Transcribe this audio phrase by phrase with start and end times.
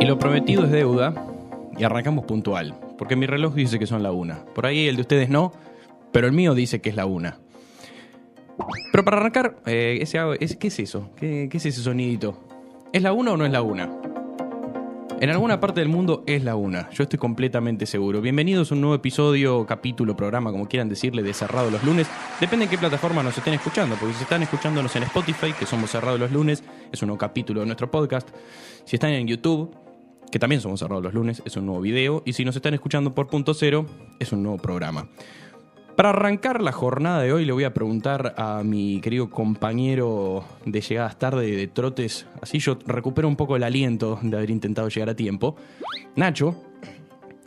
[0.00, 1.12] Y lo prometido es deuda
[1.76, 4.46] y arrancamos puntual, porque mi reloj dice que son la una.
[4.46, 5.52] Por ahí el de ustedes no,
[6.10, 7.36] pero el mío dice que es la una.
[8.92, 10.02] Pero para arrancar, eh,
[10.58, 11.10] ¿qué es eso?
[11.16, 12.38] ¿Qué, qué es ese sonidito?
[12.94, 13.90] ¿Es la una o no es la una?
[15.20, 18.22] En alguna parte del mundo es la una, yo estoy completamente seguro.
[18.22, 22.08] Bienvenidos a un nuevo episodio, capítulo, programa, como quieran decirle, de Cerrado los lunes.
[22.40, 25.90] Depende en qué plataforma nos estén escuchando, porque si están escuchándonos en Spotify, que somos
[25.90, 28.30] Cerrado los lunes, es un nuevo capítulo de nuestro podcast.
[28.86, 29.70] Si están en YouTube,
[30.30, 32.22] que también somos Cerrado los lunes, es un nuevo video.
[32.24, 33.86] Y si nos están escuchando por punto cero,
[34.18, 35.08] es un nuevo programa.
[35.96, 40.80] Para arrancar la jornada de hoy le voy a preguntar a mi querido compañero de
[40.80, 45.10] llegadas tarde de trotes, así yo recupero un poco el aliento de haber intentado llegar
[45.10, 45.56] a tiempo.
[46.16, 46.56] Nacho,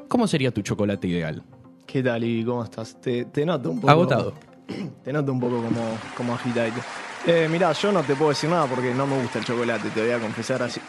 [0.07, 1.43] ¿cómo sería tu chocolate ideal?
[1.87, 3.01] ¿Qué tal y cómo estás?
[3.01, 3.91] Te, te noto un poco.
[3.91, 4.33] Agotado.
[5.03, 6.79] Te noto un poco como, como agitadito.
[7.27, 10.01] Eh, mirá, yo no te puedo decir nada porque no me gusta el chocolate, te
[10.01, 10.79] voy a confesar así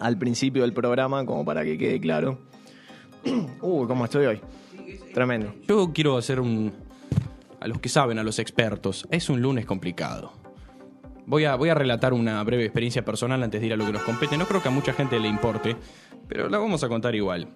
[0.00, 2.38] al principio del programa, como para que quede claro.
[3.60, 4.40] Uy, cómo estoy hoy.
[5.14, 5.54] Tremendo.
[5.68, 6.72] Yo quiero hacer un...
[7.60, 10.32] A los que saben, a los expertos, es un lunes complicado.
[11.26, 13.92] Voy a, voy a relatar una breve experiencia personal antes de ir a lo que
[13.92, 14.38] nos compete.
[14.38, 15.76] No creo que a mucha gente le importe,
[16.26, 17.48] pero la vamos a contar igual.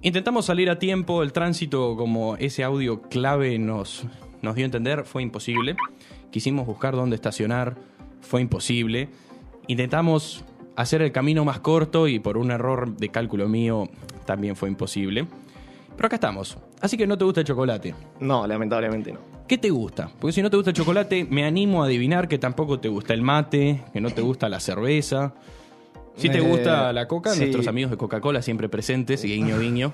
[0.00, 4.04] Intentamos salir a tiempo, el tránsito, como ese audio clave nos,
[4.40, 5.76] nos dio a entender, fue imposible.
[6.30, 7.76] Quisimos buscar dónde estacionar,
[8.20, 9.10] fue imposible.
[9.66, 10.44] Intentamos
[10.76, 13.88] hacer el camino más corto y por un error de cálculo mío
[14.24, 15.26] también fue imposible.
[15.96, 16.58] Pero acá estamos.
[16.80, 17.94] Así que no te gusta el chocolate.
[18.20, 19.20] No, lamentablemente no.
[19.46, 20.10] ¿Qué te gusta?
[20.18, 23.12] Porque si no te gusta el chocolate, me animo a adivinar que tampoco te gusta
[23.12, 25.34] el mate, que no te gusta la cerveza.
[26.16, 27.40] Si te gusta la coca, sí.
[27.40, 29.92] nuestros amigos de Coca-Cola siempre presentes, guiño guiño.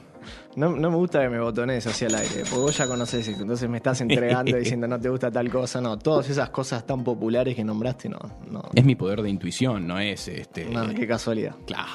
[0.55, 0.77] no.
[0.77, 3.69] no me gusta que me botones hacia el aire, porque vos ya conoces esto, entonces
[3.69, 5.99] me estás entregando diciendo no te gusta tal cosa, no.
[5.99, 8.19] Todas esas cosas tan populares que nombraste, no.
[8.51, 10.67] No, Es mi poder de intuición, no es este.
[10.67, 11.55] no qué casualidad.
[11.67, 11.89] Claro.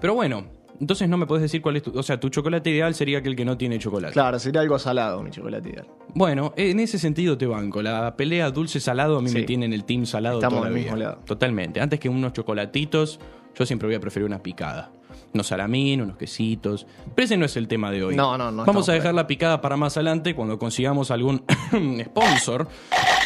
[0.00, 0.44] Pero bueno,
[0.80, 1.98] entonces no me puedes decir cuál es tu.
[1.98, 4.12] O sea, tu chocolate ideal sería aquel que no tiene chocolate.
[4.12, 5.86] Claro, sería algo salado mi chocolate ideal.
[6.14, 7.82] Bueno, en ese sentido te banco.
[7.82, 9.34] La pelea dulce-salado a mí Sí.
[9.38, 11.08] me tiene en el team salado Estamos toda la del mismo vida.
[11.10, 11.22] lado.
[11.24, 11.80] Totalmente.
[11.80, 13.20] Antes que unos chocolatitos,
[13.54, 14.90] yo siempre voy a preferir una picada.
[15.34, 16.86] Unos salamín, unos quesitos.
[17.14, 18.16] Pero ese no es el tema de hoy.
[18.16, 21.42] No, no, no Vamos a dejar la picada para más adelante cuando consigamos algún
[22.04, 22.68] sponsor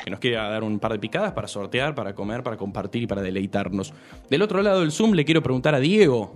[0.04, 3.06] que nos quiera dar un par de picadas para sortear, para comer, para compartir y
[3.06, 3.92] para deleitarnos.
[4.28, 6.32] Del otro lado del Zoom le quiero preguntar a Diego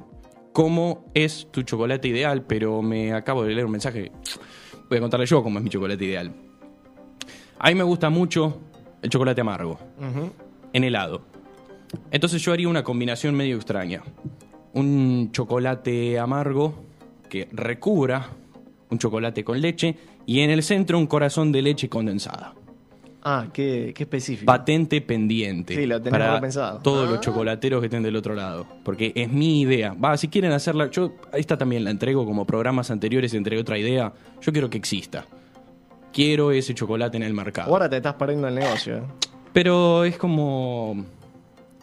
[0.55, 4.13] cómo es tu chocolate ideal, pero me acabo de leer un mensaje.
[4.89, 6.33] Voy a contarle yo cómo es mi chocolate ideal.
[7.59, 8.61] A mí me gusta mucho
[9.03, 9.79] el chocolate amargo,
[10.73, 11.23] en helado.
[12.13, 14.05] Entonces yo haría una combinación medio extraña.
[14.75, 16.85] Un chocolate amargo
[17.29, 18.31] que recubra
[18.91, 22.55] un chocolate con leche y en el centro un corazón de leche condensada.
[23.27, 24.45] Ah, qué, qué específico.
[24.47, 25.75] Patente pendiente.
[25.75, 26.81] Sí, lo tenés para repensado.
[26.81, 27.21] todos los Ah.
[27.21, 28.67] chocolateros que estén del otro lado.
[28.85, 29.95] Porque es mi idea.
[29.95, 34.13] Va, si quieren hacerla, yo esta también la entrego como programas anteriores, entregué otra idea.
[34.43, 35.25] Yo quiero que exista.
[36.13, 37.71] Quiero ese chocolate en el mercado.
[37.73, 38.99] Ahora te estás perdiendo el negocio.
[38.99, 39.03] ¿eh?
[39.53, 41.05] Pero es como.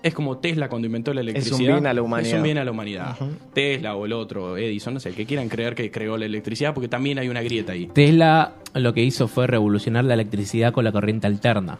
[0.03, 1.57] Es como Tesla cuando inventó la electricidad.
[1.75, 2.31] bien a la humanidad.
[2.31, 3.17] Es un bien a la humanidad.
[3.53, 6.73] Tesla o el otro, Edison, no sé, el que quieran creer que creó la electricidad,
[6.73, 7.87] porque también hay una grieta ahí.
[7.93, 11.77] Tesla lo que hizo fue revolucionar la electricidad con la corriente alterna.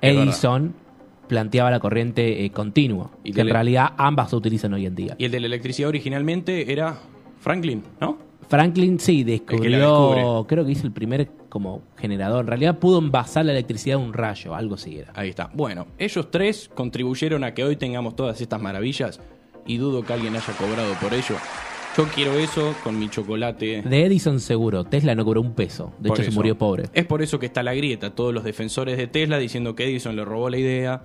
[0.00, 0.74] Es Edison
[1.26, 4.94] planteaba la corriente eh, continua, Y que en tele- realidad ambas se utilizan hoy en
[4.94, 5.14] día.
[5.18, 6.96] Y el de la electricidad originalmente era
[7.40, 8.16] Franklin, ¿no?
[8.48, 10.46] Franklin sí descubrió, descubre.
[10.48, 12.40] creo que hizo el primer como generador.
[12.44, 15.12] En realidad pudo envasar la electricidad en un rayo, algo así era.
[15.14, 15.50] Ahí está.
[15.52, 19.20] Bueno, ellos tres contribuyeron a que hoy tengamos todas estas maravillas
[19.66, 21.36] y dudo que alguien haya cobrado por ello.
[21.96, 23.82] Yo quiero eso con mi chocolate.
[23.82, 25.92] De Edison seguro, Tesla no cobró un peso.
[25.98, 26.84] De Por hecho, se murió pobre.
[26.92, 30.14] Es por eso que está la grieta, todos los defensores de Tesla diciendo que Edison
[30.14, 31.02] le robó la idea.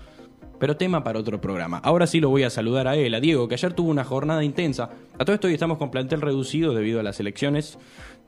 [0.63, 1.79] Pero tema para otro programa.
[1.79, 4.46] Ahora sí lo voy a saludar a él, a Diego, que ayer tuvo una jornada
[4.46, 4.91] intensa.
[5.19, 7.78] A todo esto hoy estamos con plantel reducido debido a las elecciones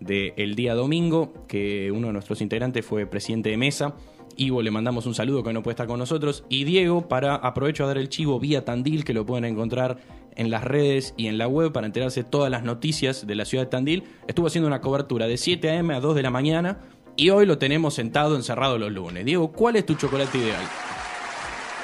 [0.02, 3.94] del día domingo, que uno de nuestros integrantes fue presidente de mesa.
[4.36, 6.44] Ivo le mandamos un saludo que no puede estar con nosotros.
[6.50, 10.00] Y Diego, para aprovecho a dar el chivo vía Tandil, que lo pueden encontrar
[10.36, 13.46] en las redes y en la web para enterarse de todas las noticias de la
[13.46, 15.96] ciudad de Tandil, estuvo haciendo una cobertura de 7 a.m.
[15.96, 16.80] a 2 de la mañana
[17.16, 19.24] y hoy lo tenemos sentado encerrado los lunes.
[19.24, 20.64] Diego, ¿cuál es tu chocolate ideal?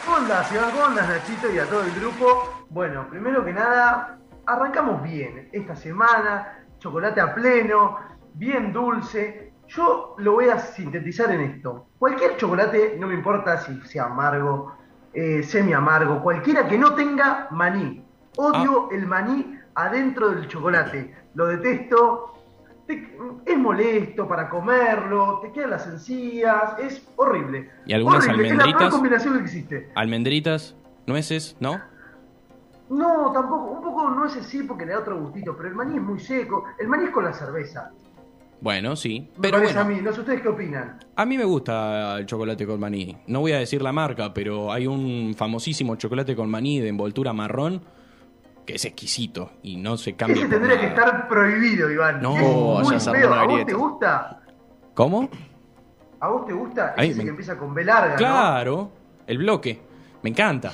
[0.06, 0.72] ¿Cómo andás, Iván?
[0.72, 1.52] ¿Cómo Nachito?
[1.52, 2.66] Y a todo el grupo.
[2.70, 7.98] Bueno, primero que nada, arrancamos bien esta semana, chocolate a pleno,
[8.34, 9.54] bien dulce.
[9.68, 11.88] Yo lo voy a sintetizar en esto.
[12.00, 14.76] Cualquier chocolate, no me importa si sea amargo,
[15.14, 18.04] eh, semi amargo, cualquiera que no tenga maní.
[18.38, 21.16] Odio el maní adentro del chocolate.
[21.36, 22.34] Lo detesto.
[22.96, 27.70] Te- es molesto para comerlo, te quedan las encías, es horrible.
[27.86, 28.80] ¿Y algunas Horrible, Es la almendritas?
[28.80, 29.90] peor combinación que existe.
[29.96, 30.76] Almendritas,
[31.08, 31.80] nueces, ¿no?
[32.90, 35.96] No, tampoco, un poco no es así porque le da otro gustito, pero el maní
[35.96, 36.66] es muy seco.
[36.78, 37.92] El maní es con la cerveza.
[38.60, 39.30] Bueno, sí.
[39.42, 41.00] Pero bueno, a mí, no sé ustedes qué opinan.
[41.16, 43.18] a mí me gusta el chocolate con maní.
[43.28, 47.34] No voy a decir la marca, pero hay un famosísimo chocolate con maní de envoltura
[47.34, 47.82] marrón
[48.66, 52.22] que es exquisito y no se cambia Ese tendría que estar prohibido, Iván.
[52.22, 54.42] No, ya se ¿A vos te gusta?
[54.94, 55.30] ¿Cómo?
[56.20, 56.94] ¿A vos te gusta?
[56.98, 58.18] Ay, Ese me- que empieza con B larga, ¿no?
[58.18, 58.92] Claro,
[59.28, 59.82] el bloque.
[60.22, 60.72] Me encanta.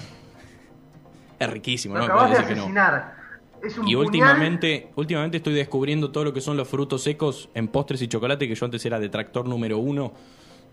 [1.39, 2.06] Es riquísimo, Lo ¿no?
[2.06, 2.62] acabas de que no.
[2.63, 3.16] asesinar.
[3.63, 4.06] Es un Y puñal.
[4.06, 8.48] últimamente, últimamente estoy descubriendo todo lo que son los frutos secos en postres y chocolate,
[8.48, 10.13] que yo antes era detractor número uno.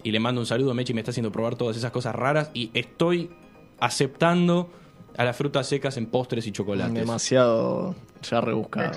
[0.03, 2.51] Y le mando un saludo a Mechi, me está haciendo probar todas esas cosas raras.
[2.53, 3.31] Y estoy
[3.81, 4.71] aceptando
[5.17, 6.95] a las frutas secas en postres y chocolates.
[6.95, 8.91] Demasiado ya rebuscado.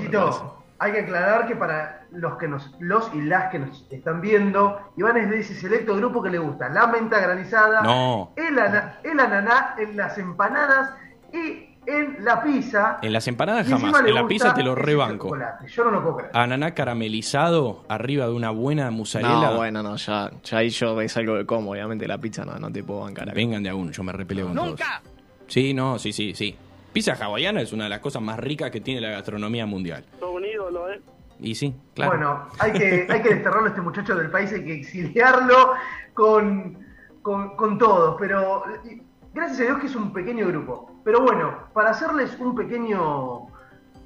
[0.79, 4.79] hay que aclarar que para los que nos, los y las que nos están viendo,
[4.95, 8.31] Iván es de ese selecto grupo que le gusta la menta granizada, No.
[8.35, 10.91] el, ana- el ananá en las empanadas
[11.33, 12.97] y en la pizza.
[13.01, 15.35] En las empanadas jamás, en la pizza te lo rebanco.
[15.67, 16.31] Yo no lo puedo creer.
[16.35, 19.51] Ananá caramelizado arriba de una buena mozzarella.
[19.51, 22.59] No, bueno, no, ya, ya ahí yo es algo de como, obviamente la pizza no,
[22.59, 23.35] no te puedo bancar acá.
[23.35, 24.79] Vengan de a uno, yo me repeleo con todos.
[25.47, 26.57] Sí, no, sí, sí, sí.
[26.93, 30.03] Pizza hawaiana es una de las cosas más ricas que tiene la gastronomía mundial.
[30.19, 31.01] Todo un ídolo, ¿eh?
[31.39, 32.11] Y sí, claro.
[32.11, 35.73] Bueno, hay que, hay que desterrarlo a este muchacho del país, hay que exiliarlo
[36.13, 36.79] con,
[37.21, 38.63] con, con todos, pero
[39.33, 40.99] gracias a Dios que es un pequeño grupo.
[41.03, 43.47] Pero bueno, para hacerles un pequeño,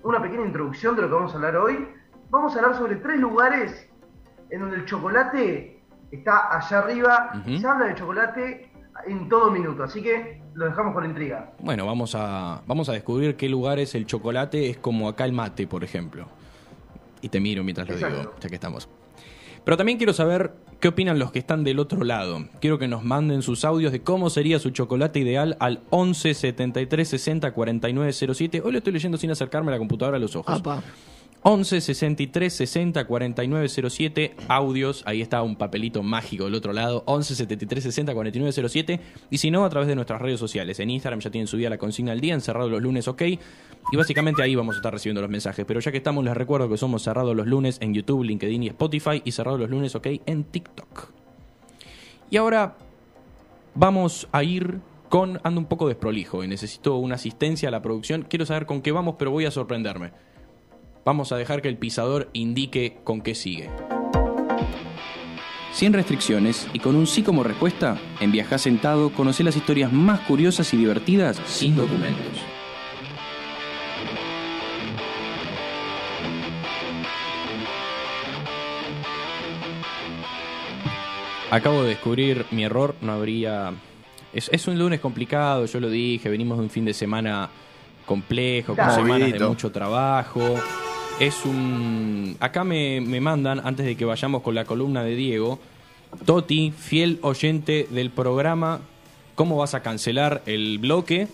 [0.03, 1.87] una pequeña introducción de lo que vamos a hablar hoy,
[2.29, 3.87] vamos a hablar sobre tres lugares
[4.49, 5.79] en donde el chocolate
[6.11, 7.57] está allá arriba, Ujú.
[7.57, 8.69] se habla de chocolate
[9.07, 11.51] en todo minuto, así que lo dejamos con intriga.
[11.59, 15.67] Bueno, vamos a, vamos a descubrir qué lugares el chocolate es como acá el mate,
[15.67, 16.27] por ejemplo.
[17.21, 18.17] Y te miro mientras lo Exacto.
[18.19, 18.89] digo, ya que estamos.
[19.63, 22.47] Pero también quiero saber qué opinan los que están del otro lado.
[22.59, 27.07] Quiero que nos manden sus audios de cómo sería su chocolate ideal al 11 73
[27.07, 28.61] 60 49 07.
[28.65, 30.59] Hoy lo estoy leyendo sin acercarme a la computadora a los ojos.
[30.59, 30.81] Apa.
[31.43, 37.35] 11 63 60 49 07 audios, ahí está un papelito mágico del otro lado, 11
[37.35, 38.99] 73 60 49 07
[39.31, 41.79] y si no a través de nuestras redes sociales, en Instagram ya tienen subida la
[41.79, 43.23] consigna al día, en cerrado los lunes ok.
[43.91, 46.69] Y básicamente ahí vamos a estar recibiendo los mensajes, pero ya que estamos les recuerdo
[46.69, 50.07] que somos cerrados los lunes en YouTube, LinkedIn y Spotify y cerrados los lunes ok
[50.27, 51.09] en TikTok.
[52.29, 52.77] Y ahora
[53.73, 54.79] vamos a ir
[55.09, 58.81] con, ando un poco desprolijo y necesito una asistencia a la producción, quiero saber con
[58.81, 60.11] qué vamos pero voy a sorprenderme.
[61.03, 63.69] Vamos a dejar que el pisador indique con qué sigue.
[65.73, 70.19] Sin restricciones y con un sí como respuesta, en Viajá Sentado conoce las historias más
[70.21, 72.37] curiosas y divertidas sin documentos.
[81.49, 83.73] Acabo de descubrir mi error, no habría...
[84.33, 87.49] Es, es un lunes complicado, yo lo dije, venimos de un fin de semana
[88.05, 88.95] complejo, con Claro.
[88.95, 90.55] semanas de mucho trabajo.
[91.21, 92.35] Es un...
[92.39, 95.59] Acá me, me mandan, antes de que vayamos con la columna de Diego,
[96.25, 98.81] Toti, fiel oyente del programa,
[99.35, 101.27] ¿cómo vas a cancelar el bloque?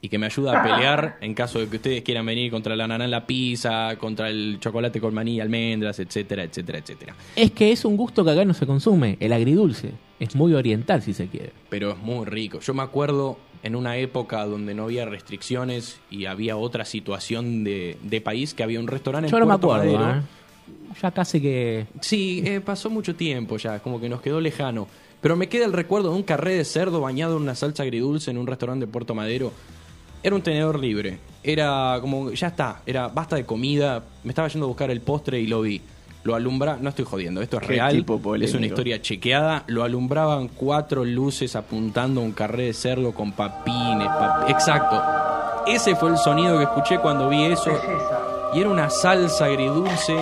[0.00, 2.88] Y que me ayuda a pelear en caso de que ustedes quieran venir contra la
[2.88, 7.14] nana en la pizza, contra el chocolate con maní y almendras, etcétera, etcétera, etcétera.
[7.36, 9.90] Es que es un gusto que acá no se consume, el agridulce.
[10.20, 11.52] Es muy oriental si se quiere.
[11.68, 12.60] pero es muy rico.
[12.60, 17.98] Yo me acuerdo en una época donde no había restricciones y había otra situación de,
[18.02, 20.20] de país, que había un restaurante en Yo no me Puerto acuerdo, Madero.
[20.20, 20.22] ¿eh?
[21.02, 21.86] Ya casi que...
[22.00, 24.86] Sí, eh, pasó mucho tiempo ya, como que nos quedó lejano.
[25.20, 28.30] Pero me queda el recuerdo de un carré de cerdo bañado en una salsa agridulce
[28.30, 29.52] en un restaurante de Puerto Madero.
[30.22, 31.18] Era un tenedor libre.
[31.42, 34.04] Era como, ya está, era basta de comida.
[34.24, 35.80] Me estaba yendo a buscar el postre y lo vi.
[36.22, 38.04] Lo alumbra, no estoy jodiendo, esto es real.
[38.42, 39.64] Es una historia chequeada.
[39.68, 44.08] Lo alumbraban cuatro luces apuntando a un carré de cerdo con papines.
[44.08, 45.02] pap- Exacto.
[45.66, 47.70] Ese fue el sonido que escuché cuando vi eso.
[48.52, 50.16] Y era una salsa agridulce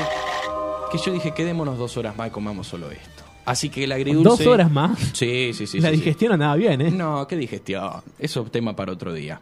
[0.93, 3.25] que yo dije, quedémonos dos horas más y comamos solo esto.
[3.45, 4.45] Así que el agridulce...
[4.45, 4.99] Dos horas más.
[5.15, 5.81] Sí, sí, sí.
[5.81, 6.01] la sí, sí.
[6.03, 6.91] digestión andaba bien, ¿eh?
[6.91, 7.91] No, qué digestión.
[8.19, 9.41] Eso es tema para otro día.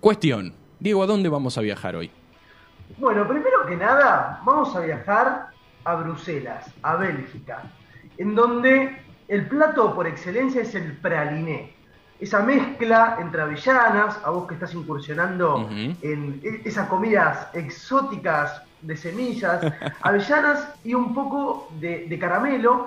[0.00, 0.52] Cuestión.
[0.80, 2.10] Diego, ¿a dónde vamos a viajar hoy?
[2.98, 5.48] Bueno, primero que nada, vamos a viajar
[5.84, 7.62] a Bruselas, a Bélgica,
[8.18, 11.74] en donde el plato por excelencia es el praliné.
[12.20, 15.68] Esa mezcla entre avellanas, a vos que estás incursionando
[16.02, 19.60] en e- esas comidas exóticas de semillas,
[20.02, 22.86] avellanas y un poco de, de caramelo.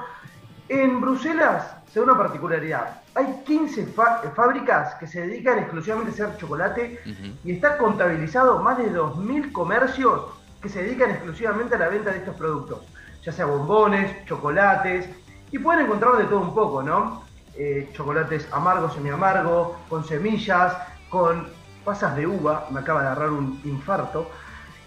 [0.67, 3.01] En Bruselas se da una particularidad.
[3.15, 6.99] Hay 15 fa- fábricas que se dedican exclusivamente a hacer chocolate
[7.43, 10.21] y está contabilizado más de 2.000 comercios
[10.61, 12.79] que se dedican exclusivamente a la venta de estos productos,
[13.23, 15.09] ya sea bombones, chocolates,
[15.51, 17.23] y pueden encontrar de todo un poco, ¿no?
[17.55, 20.73] Eh, chocolates amargos, semi-amargo, con semillas,
[21.09, 21.47] con
[21.83, 24.29] pasas de uva, me acaba de agarrar un infarto.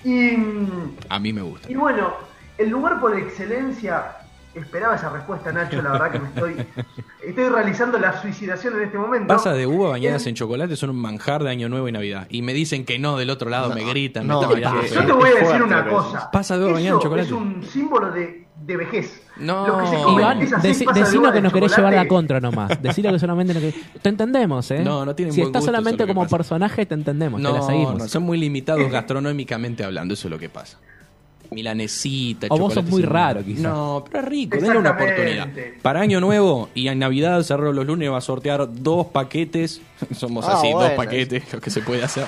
[0.05, 0.37] Y,
[1.09, 1.71] A mí me gusta.
[1.71, 2.15] y bueno,
[2.57, 4.17] el lugar por excelencia,
[4.55, 6.57] esperaba esa respuesta, Nacho, la verdad que me estoy,
[7.27, 9.27] estoy realizando la suicidación en este momento.
[9.29, 12.27] Pasas de uva bañadas El- en chocolate son un manjar de Año Nuevo y Navidad.
[12.31, 14.27] Y me dicen que no, del otro lado me gritan.
[14.27, 14.83] me no, están bailando.
[14.87, 16.31] Yo te voy a decir fuerte una cosa.
[16.31, 17.27] Pasa de uva bañada en Eso chocolate.
[17.29, 19.21] Es un símbolo de, de vejez.
[19.37, 20.13] No.
[20.17, 22.81] Iván, deci- de decilo que nos querés llevar la contra nomás.
[22.81, 24.85] Decilo que solamente nos querés- Te entendemos, ¿eh?
[24.85, 26.37] No, no tienen Si buen estás gusto, solamente como pasa.
[26.37, 27.99] personaje, te entendemos, te la No, seguimos.
[27.99, 30.79] no, son muy limitados gastronómicamente hablando, eso es lo que pasa.
[31.55, 33.69] Milanesita, O vos sos muy raro, quizá.
[33.69, 35.49] No, pero es rico, denle una oportunidad.
[35.83, 39.81] Para Año Nuevo y en Navidad, cerró los lunes, va a sortear dos paquetes.
[40.15, 40.97] Somos Ah, así, dos bueno.
[40.97, 42.27] paquetes, lo que se puede hacer.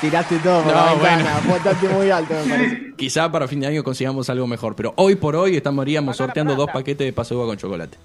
[0.00, 2.92] Tiraste todo por No, la ventana, apuntaste muy alto, me parece.
[2.96, 6.70] Quizá para fin de año consigamos algo mejor, pero hoy por hoy estaríamos sorteando dos
[6.70, 7.96] paquetes de uva con chocolate.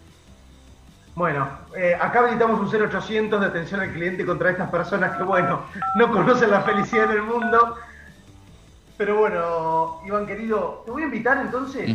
[1.16, 5.64] Bueno, eh, acá habilitamos un 0800 de atención al cliente contra estas personas que, bueno,
[5.98, 7.76] no conocen la felicidad en el mundo.
[9.02, 11.90] Pero bueno, Iván querido, te voy a invitar entonces,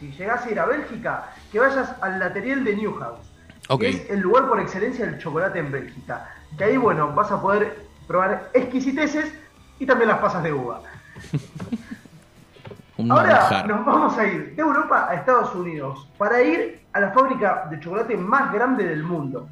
[0.00, 3.30] si llegas a ir a Bélgica, que vayas al Lateriel de Newhouse.
[3.78, 6.28] Que es el lugar por excelencia del chocolate en Bélgica.
[6.58, 9.32] Que ahí, bueno, vas a poder probar exquisiteces
[9.78, 10.82] y también las pasas de uva.
[12.98, 13.68] Ahora manjar.
[13.68, 17.78] nos vamos a ir de Europa a Estados Unidos para ir a la fábrica de
[17.78, 19.48] chocolate más grande del mundo.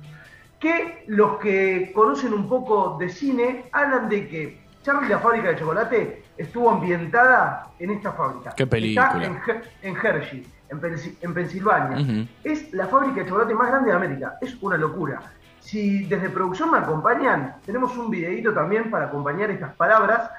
[0.58, 5.56] Que los que conocen un poco de cine hablan de que Charlie la fábrica de
[5.56, 8.52] chocolate estuvo ambientada en esta fábrica.
[8.56, 9.06] Qué película.
[9.08, 11.98] Está en, Her- en Hershey, en, Pensil- en Pensilvania.
[12.44, 14.38] Es la fábrica de chocolate más grande de América.
[14.40, 15.20] Es una locura.
[15.60, 20.30] Si desde producción me acompañan, tenemos un videito también para acompañar estas palabras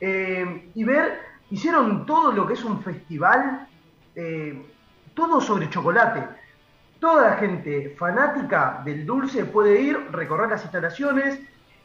[0.00, 1.18] eh, y ver,
[1.50, 3.66] hicieron todo lo que es un festival,
[4.14, 4.64] eh,
[5.14, 6.24] todo sobre chocolate.
[7.00, 11.38] Toda la gente fanática del dulce puede ir, recorrer las instalaciones.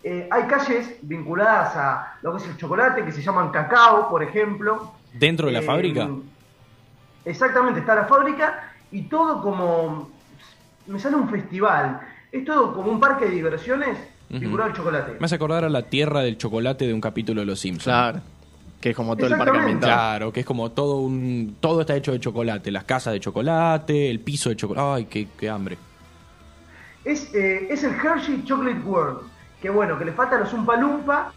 [0.04, 4.22] Eh, hay calles vinculadas a lo que es el chocolate, que se llaman cacao, por
[4.22, 4.92] ejemplo.
[5.14, 6.10] ¿Dentro de la Eh, fábrica?
[7.26, 10.10] Exactamente, está la fábrica y todo como.
[10.88, 12.02] Me sale un festival.
[12.32, 13.98] Es todo como un parque de diversiones
[14.30, 14.40] Ujú.
[14.40, 15.16] vinculado al chocolate.
[15.20, 17.84] Me hace acordar a la tierra del chocolate de un capítulo de Los Simpsons.
[17.86, 18.22] Claro.
[18.82, 19.94] Que es como todo el parque ambientado.
[19.94, 21.56] Claro, que es como todo un.
[21.62, 22.70] Todo está hecho de chocolate.
[22.72, 24.86] Las casas de chocolate, el piso de chocolate.
[24.96, 25.78] Ay, qué, qué hambre.
[27.06, 29.20] Es, eh, es el Hershey Chocolate World.
[29.64, 31.32] Que bueno, que le falta los Umpa Lumpa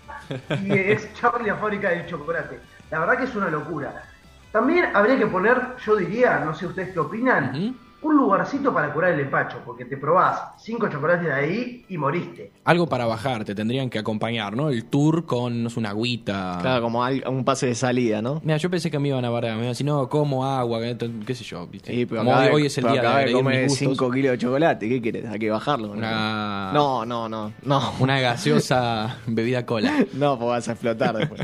[0.61, 2.59] y es Charlie la fábrica del chocolate.
[2.91, 4.03] La verdad que es una locura.
[4.51, 7.77] También habría que poner, yo diría, no sé ustedes qué opinan.
[8.03, 12.53] Un lugarcito para curar el empacho, porque te probás cinco chocolates de ahí y moriste.
[12.65, 14.69] Algo para bajar, te tendrían que acompañar, ¿no?
[14.69, 16.59] El tour con, no sé, una agüita.
[16.61, 18.41] Claro, como al- un pase de salida, ¿no?
[18.45, 19.51] Mira, yo pensé que me iban a barrer.
[19.53, 21.67] Me iban a decir, no, como agua, qué, qué sé yo.
[21.67, 21.93] ¿viste?
[21.93, 23.89] Sí, pero Como hoy, es el pero día de comer mis gustos.
[23.99, 24.89] 5 kilos de chocolate.
[24.89, 25.27] ¿Qué quieres?
[25.27, 25.89] Hay que bajarlo.
[25.89, 25.95] ¿no?
[25.95, 27.53] Una- No, no, no.
[27.63, 29.93] No, Una gaseosa bebida cola.
[30.13, 31.41] no, pues vas a explotar después.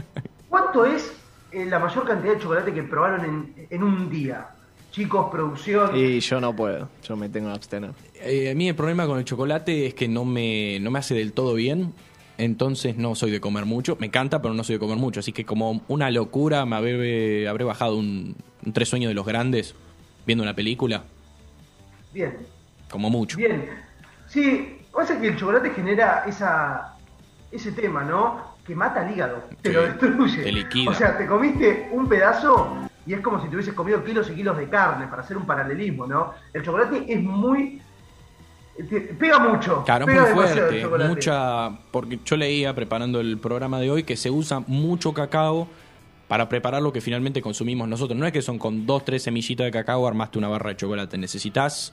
[0.49, 1.12] ¿Cuánto es
[1.50, 4.49] eh, la mayor cantidad de chocolate que probaron en, en un día?
[4.92, 5.96] Chicos, producción.
[5.96, 6.88] Y yo no puedo.
[7.02, 7.90] Yo me tengo que abstener.
[8.20, 11.14] Eh, a mí el problema con el chocolate es que no me, no me hace
[11.14, 11.92] del todo bien.
[12.38, 13.96] Entonces no soy de comer mucho.
[14.00, 15.20] Me encanta, pero no soy de comer mucho.
[15.20, 19.26] Así que como una locura me habré, habré bajado un, un tres sueños de los
[19.26, 19.75] grandes
[20.26, 21.04] viendo una película.
[22.12, 22.37] Bien,
[22.90, 23.37] Como mucho.
[23.38, 23.70] bien.
[24.28, 26.96] Sí, pasa que el chocolate genera esa,
[27.50, 28.52] ese tema, ¿no?
[28.66, 30.42] Que mata el hígado, te Sí, lo destruye.
[30.42, 30.90] te liquida.
[30.90, 34.35] O sea, te comiste un pedazo y es como si te hubieses comido kilos y
[34.35, 36.35] kilos de carne, para hacer un paralelismo, ¿no?
[36.52, 37.80] El chocolate es muy...
[39.18, 39.82] pega mucho.
[39.85, 40.87] Claro, pega muy fuerte.
[41.09, 45.68] Mucha, porque yo leía preparando el programa de hoy que se usa mucho cacao
[46.28, 48.18] para preparar lo que finalmente consumimos nosotros.
[48.18, 51.18] No es que son con dos, tres semillitas de cacao armaste una barra de chocolate.
[51.18, 51.92] Necesitas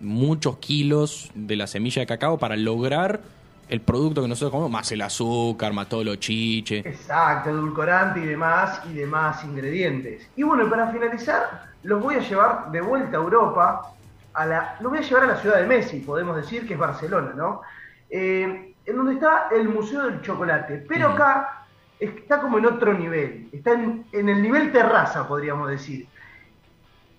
[0.00, 3.22] muchos kilos de la semilla de cacao para lograr
[3.68, 6.78] el producto que nosotros comemos, más el azúcar, más todo lo chiche.
[6.78, 10.28] Exacto, edulcorante y demás, y demás ingredientes.
[10.36, 13.92] Y bueno, para finalizar, los voy a llevar de vuelta a Europa,
[14.34, 16.78] a la, los voy a llevar a la ciudad de Messi, podemos decir que es
[16.78, 17.62] Barcelona, ¿no?
[18.08, 21.64] Eh, en donde está el Museo del Chocolate, pero acá
[21.98, 26.06] está como en otro nivel, está en, en el nivel terraza, podríamos decir.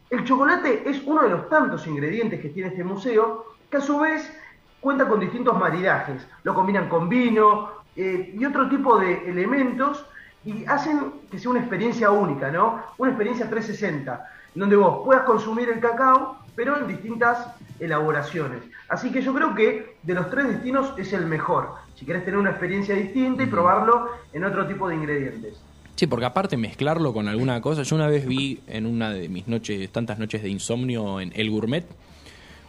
[0.09, 3.99] El chocolate es uno de los tantos ingredientes que tiene este museo, que a su
[3.99, 4.31] vez
[4.79, 6.25] cuenta con distintos maridajes.
[6.43, 10.05] Lo combinan con vino eh, y otro tipo de elementos
[10.45, 12.81] y hacen que sea una experiencia única, ¿no?
[12.97, 17.47] Una experiencia 360, en donde vos puedas consumir el cacao, pero en distintas
[17.79, 18.61] elaboraciones.
[18.89, 21.73] Así que yo creo que de los tres destinos es el mejor.
[21.95, 25.61] Si querés tener una experiencia distinta y probarlo en otro tipo de ingredientes.
[25.95, 29.47] Sí, porque aparte mezclarlo con alguna cosa, yo una vez vi en una de mis
[29.47, 31.85] noches, tantas noches de insomnio en El Gourmet,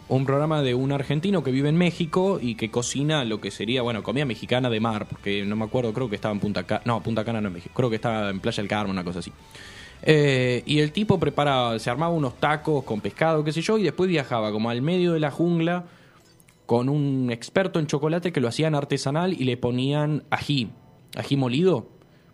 [0.08, 3.82] un programa de un argentino que vive en México y que cocina lo que sería,
[3.82, 6.82] bueno, comida mexicana de mar, porque no me acuerdo, creo que estaba en Punta Cana,
[6.84, 9.18] no, Punta Cana no en México, creo que estaba en Playa del Carmen, una cosa
[9.18, 9.32] así.
[10.02, 13.82] Eh, y el tipo prepara, se armaba unos tacos con pescado, qué sé yo, y
[13.82, 15.84] después viajaba como al medio de la jungla
[16.66, 20.70] con un experto en chocolate que lo hacían artesanal y le ponían ají,
[21.16, 21.88] ají molido.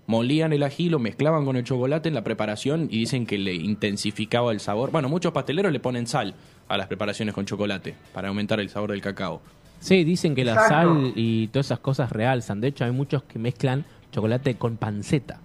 [0.06, 3.54] Molían el ají, lo mezclaban con el chocolate en la preparación y dicen que le
[3.54, 4.90] intensificaba el sabor.
[4.90, 6.34] Bueno, muchos pasteleros le ponen sal
[6.68, 9.40] a las preparaciones con chocolate para aumentar el sabor del cacao.
[9.80, 10.94] Sí, dicen que la Exacto.
[10.94, 12.60] sal y todas esas cosas realzan.
[12.60, 15.40] De hecho, hay muchos que mezclan chocolate con panceta.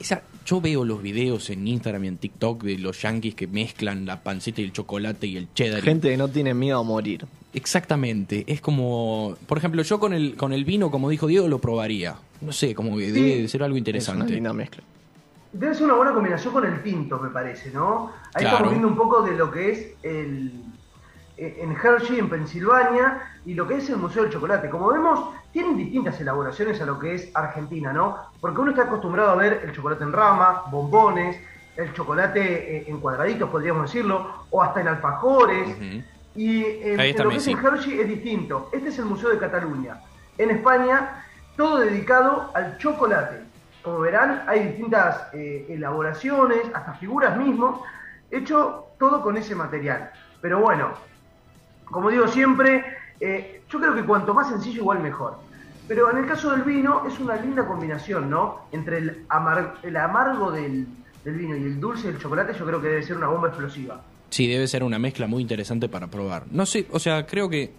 [0.00, 4.06] Esa, yo veo los videos en Instagram y en TikTok de los yankees que mezclan
[4.06, 5.82] la panceta y el chocolate y el cheddar.
[5.82, 7.26] Gente que no tiene miedo a morir.
[7.52, 11.60] Exactamente, es como, por ejemplo, yo con el con el vino, como dijo Diego, lo
[11.60, 12.16] probaría.
[12.40, 14.32] No sé, como que debe de ser algo Es una interesante.
[14.34, 14.82] linda mezcla.
[15.54, 18.10] Debe ser una buena combinación con el tinto, me parece, ¿no?
[18.34, 18.56] Ahí Claro.
[18.56, 20.52] estamos viendo un poco de lo que es el
[21.36, 24.68] eh, en Hershey, en Pensilvania, y lo que es el Museo del Chocolate.
[24.68, 28.18] Como vemos, tienen distintas elaboraciones a lo que es Argentina, ¿no?
[28.40, 31.36] Porque uno está acostumbrado a ver el chocolate en rama, bombones,
[31.76, 35.76] el chocolate eh, en cuadraditos, podríamos decirlo, o hasta en alfajores.
[36.36, 38.70] Y en, Ahí en está lo que es en Hershey es distinto.
[38.72, 40.00] Este es el Museo de Cataluña.
[40.38, 41.24] En España,
[41.56, 43.43] todo dedicado al chocolate.
[43.84, 47.84] Como verán, hay distintas eh, elaboraciones, hasta figuras mismo,
[48.30, 50.10] hecho todo con ese material.
[50.40, 50.94] Pero bueno,
[51.84, 52.82] como digo siempre,
[53.20, 55.36] eh, yo creo que cuanto más sencillo, igual mejor.
[55.86, 58.62] Pero en el caso del vino, es una linda combinación, ¿no?
[58.72, 60.86] Entre el, amar- el amargo del,
[61.22, 64.00] del vino y el dulce del chocolate, yo creo que debe ser una bomba explosiva.
[64.30, 66.44] Sí, debe ser una mezcla muy interesante para probar.
[66.50, 67.70] No sé, o sea, creo que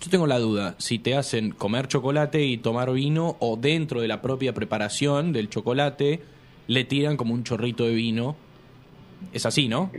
[0.00, 4.08] yo tengo la duda si te hacen comer chocolate y tomar vino o dentro de
[4.08, 6.22] la propia preparación del chocolate
[6.66, 8.36] le tiran como un chorrito de vino.
[9.32, 9.90] Es así, ¿no?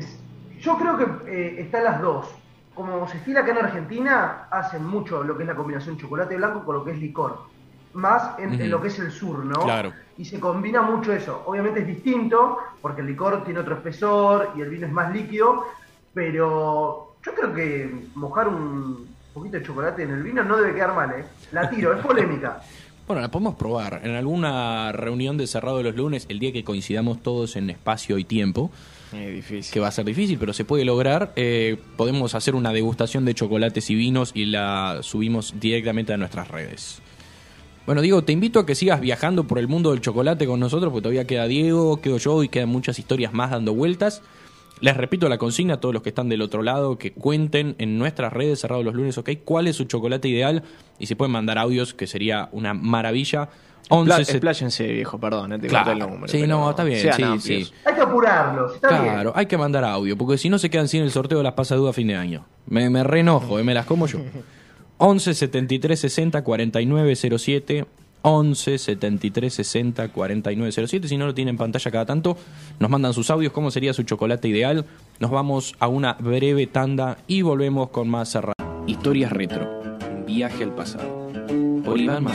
[0.61, 2.27] Yo creo que eh, están las dos.
[2.73, 6.65] Como se estila acá en Argentina, hacen mucho lo que es la combinación chocolate blanco
[6.65, 7.43] con lo que es licor.
[7.93, 9.61] Más en, en lo que es el sur, ¿no?
[9.61, 9.93] Claro.
[10.17, 11.43] Y se combina mucho eso.
[11.45, 15.63] Obviamente es distinto, porque el licor tiene otro espesor y el vino es más líquido,
[16.13, 20.95] pero yo creo que mojar un poquito de chocolate en el vino no debe quedar
[20.95, 21.24] mal, ¿eh?
[21.51, 22.59] La tiro, es polémica.
[23.07, 26.63] Bueno, la podemos probar en alguna reunión de cerrado de los lunes, el día que
[26.63, 28.71] coincidamos todos en espacio y tiempo,
[29.13, 29.71] Es difícil.
[29.71, 31.31] que va a ser difícil, pero se puede lograr.
[31.35, 36.48] eh, podemos hacer una degustación de chocolates y vinos y la subimos directamente a nuestras
[36.48, 37.00] redes.
[37.85, 40.91] Bueno, Diego, te invito a que sigas viajando por el mundo del chocolate con nosotros,
[40.91, 44.24] porque todavía queda Diego, quedo yo y quedan muchas historias más dando vueltas.
[44.81, 47.98] Les repito la consigna a todos los que están del otro lado, que cuenten en
[47.98, 49.29] nuestras redes cerrado los lunes, ¿ok?
[49.46, 50.64] ¿Cuál es su chocolate ideal?
[51.00, 53.50] Y si pueden mandar audios, que sería una maravilla.
[53.90, 55.92] 11 Pla- set- expláyense, viejo, perdón, eh, te Claro.
[55.92, 56.27] el número.
[56.27, 57.44] Sí, no, está bien, sí, amplios.
[57.44, 57.72] sí.
[57.85, 59.33] Hay que apurarlos, está Claro, bien.
[59.35, 61.92] hay que mandar audio, porque si no se quedan sin el sorteo de las pasadudas
[61.92, 62.46] a fin de año.
[62.66, 64.20] Me, me reenojo, eh, me las como yo.
[64.98, 67.85] 11 73 60 49 07.
[68.25, 71.07] 11 73 60 49 07.
[71.07, 72.38] Si no lo tienen en pantalla cada tanto,
[72.79, 74.85] nos mandan sus audios, cómo sería su chocolate ideal.
[75.20, 78.55] Nos vamos a una breve tanda y volvemos con más cerrado.
[78.88, 79.70] Historias retro.
[80.25, 81.29] Viaje al pasado.
[81.83, 82.25] Por Iván.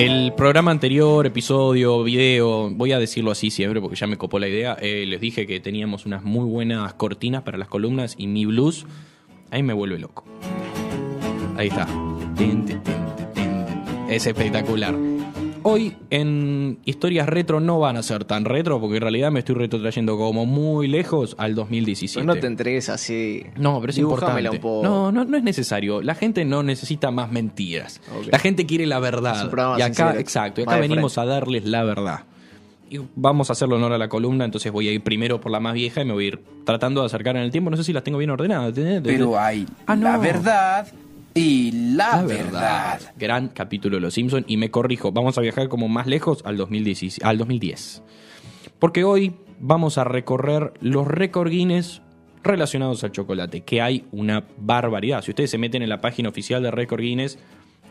[0.00, 4.48] El programa anterior, episodio, video, voy a decirlo así siempre porque ya me copó la
[4.48, 4.74] idea.
[4.80, 8.86] eh, les dije que teníamos unas muy buenas cortinas para las columnas y mi blues
[9.50, 10.24] ahí me vuelve loco.
[11.58, 11.86] Ahí está.
[14.08, 15.09] Es espectacular.
[15.62, 19.54] Hoy en historias retro no van a ser tan retro porque en realidad me estoy
[19.56, 22.24] retrotrayendo como muy lejos al 2017.
[22.24, 23.44] Pero no te entregues así.
[23.56, 24.48] No, pero es importante.
[24.50, 24.82] un poco.
[24.82, 26.00] No, no, no es necesario.
[26.02, 28.00] La gente no necesita más mentiras.
[28.30, 29.50] La gente quiere la Es verdad.
[29.78, 30.18] Y acá, sincero.
[30.18, 31.30] exacto, y acá venimos frente.
[31.30, 32.20] a darles la verdad.
[32.88, 35.60] Y vamos a hacerle honor a la columna, entonces voy a ir primero por la
[35.60, 37.70] más vieja y me voy a ir tratando de acercar en el tiempo.
[37.70, 38.72] No sé si las tengo bien ordenadas.
[39.04, 40.04] Pero hay Ah, no.
[40.08, 40.88] la verdad
[41.34, 43.00] y la, La verdad.
[43.16, 44.44] Gran capítulo de Los Simpsons.
[44.48, 47.22] Y me corrijo, vamos a viajar como más lejos al 2010.
[47.22, 48.02] Al 2010.
[48.78, 52.02] Porque hoy vamos a recorrer los récord Guinness
[52.42, 55.22] relacionados al chocolate, que hay una barbaridad.
[55.22, 57.38] Si ustedes se meten en la página oficial de Récord Guinness,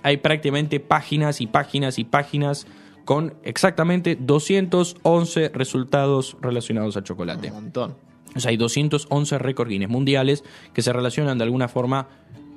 [0.02, 2.66] hay prácticamente páginas y páginas y páginas
[3.06, 7.50] con exactamente 211 resultados relacionados al chocolate.
[7.50, 7.96] Un montón.
[8.36, 12.08] O sea, hay 211 récord Guinness mundiales que se relacionan de alguna forma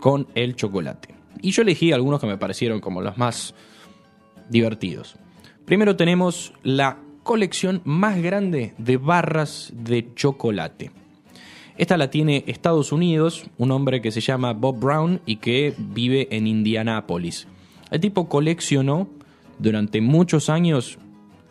[0.03, 1.15] con el chocolate.
[1.43, 3.55] Y yo elegí algunos que me parecieron como los más
[4.51, 5.15] divertidos.
[5.65, 10.91] Primero tenemos la colección más grande de barras de chocolate.
[11.79, 16.27] Esta la tiene Estados Unidos, un hombre que se llama Bob Brown y que vive
[16.33, 17.47] en Indianápolis.
[17.93, 19.09] El tipo coleccionó
[19.61, 20.99] durante muchos años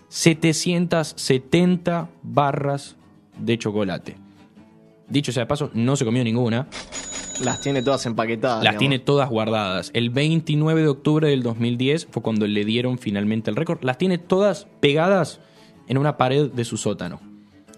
[0.09, 2.97] 770 barras
[3.37, 4.17] de chocolate.
[5.11, 6.67] Dicho sea de paso, no se comió ninguna.
[7.43, 8.57] Las tiene todas empaquetadas.
[8.57, 8.79] Las digamos.
[8.79, 9.91] tiene todas guardadas.
[9.93, 13.79] El 29 de octubre del 2010 fue cuando le dieron finalmente el récord.
[13.83, 15.39] Las tiene todas pegadas
[15.87, 17.19] en una pared de su sótano.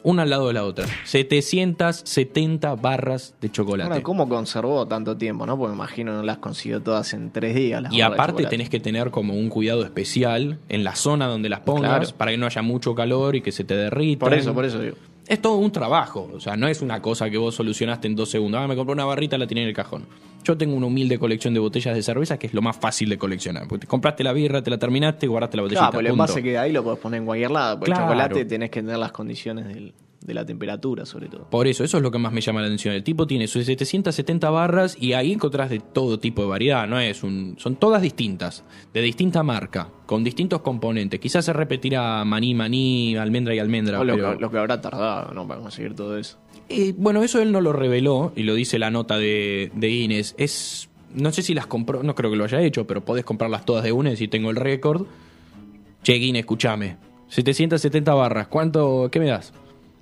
[0.04, 0.86] Una al lado de la otra.
[1.06, 3.90] 770 barras de chocolate.
[3.90, 5.58] Ahora, ¿cómo conservó tanto tiempo, no?
[5.58, 7.82] Porque imagino no las consiguió todas en tres días.
[7.82, 11.62] las Y aparte tenés que tener como un cuidado especial en la zona donde las
[11.62, 12.18] pongas Claro.
[12.18, 14.26] para que no haya mucho calor y que se te derrita.
[14.26, 14.98] Por eso, por eso digo.
[15.28, 18.30] Es todo un trabajo, o sea, no es una cosa que vos solucionaste en dos
[18.30, 18.60] segundos.
[18.62, 20.06] Ah, me compré una barrita, la tenía en el cajón.
[20.44, 23.18] Yo tengo una humilde colección de botellas de cerveza que es lo más fácil de
[23.18, 23.66] coleccionar.
[23.68, 25.80] Porque te compraste la birra, te la terminaste, guardaste la botellita.
[25.82, 27.80] Claro, pues el envase que ahí lo podés poner en cualquier lado.
[27.80, 28.04] Porque Claro.
[28.04, 29.94] el chocolate tenés que tener las condiciones del-
[30.26, 31.50] de la temperatura, sobre todo.
[31.50, 32.94] Por eso, eso es lo que más me llama la atención.
[32.94, 36.88] El tipo tiene sus 770 barras y ahí encontrás de todo tipo de variedad.
[36.88, 41.20] No es un, son todas distintas, de distinta marca, con distintos componentes.
[41.20, 44.00] Quizás se repetirá maní, maní, almendra y almendra.
[44.00, 45.48] O lo, pero- que, lo que habrá tardado, ¿no?
[45.48, 46.38] Para conseguir todo eso.
[46.70, 50.36] Eh, bueno, eso él no lo reveló y lo dice la nota de, de Guinness.
[50.38, 50.90] Es.
[51.14, 53.84] No sé si las compró, no creo que lo haya hecho, pero podés comprarlas todas
[53.84, 55.06] de una si tengo el récord.
[56.02, 56.98] Che, Guinness, escúchame.
[57.28, 59.10] 770 barras, ¿cuánto?
[59.12, 59.54] ¿Qué me das?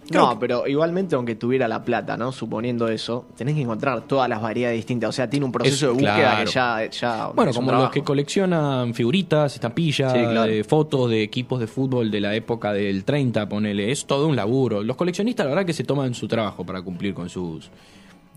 [0.10, 2.32] Creo No, pero igualmente, aunque tuviera la plata, ¿no?
[2.32, 5.10] Suponiendo eso, tenés que encontrar todas las variedades distintas.
[5.10, 6.46] O sea, tiene un proceso Es- de búsqueda claro.
[6.46, 7.28] que ya, ya.
[7.28, 10.52] Bueno, como los que coleccionan figuritas, estampillas, Sí, claro.
[10.52, 13.92] eh, fotos de equipos de fútbol de la época del 30, ponele.
[13.92, 14.84] Es todo un laburo.
[14.84, 17.70] Los coleccionistas, la verdad, que se toman su trabajo para cumplir con sus,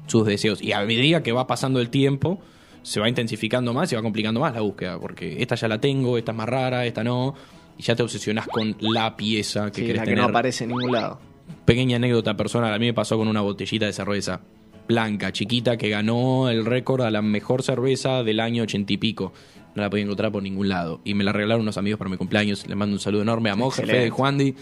[0.07, 0.63] sus deseos.
[0.63, 2.39] Y a medida que va pasando el tiempo,
[2.83, 4.99] se va intensificando más y va complicando más la búsqueda.
[5.01, 7.35] Porque esta ya la tengo, esta es más rara, esta no.
[7.79, 10.23] Y ya te obsesionás con la pieza que Sí, querés la que tener.
[10.23, 11.19] no aparece en ningún lado.
[11.65, 14.41] Pequeña anécdota personal, a mí me pasó con una botellita de cerveza
[14.87, 19.33] blanca, chiquita, que ganó el récord a la mejor cerveza del año ochenta y pico.
[19.75, 21.01] No la podía encontrar por ningún lado.
[21.05, 22.67] Y me la regalaron unos amigos para mi cumpleaños.
[22.67, 23.83] Les mando un saludo enorme a Moja.
[23.83, 24.55] Fede, Juandi.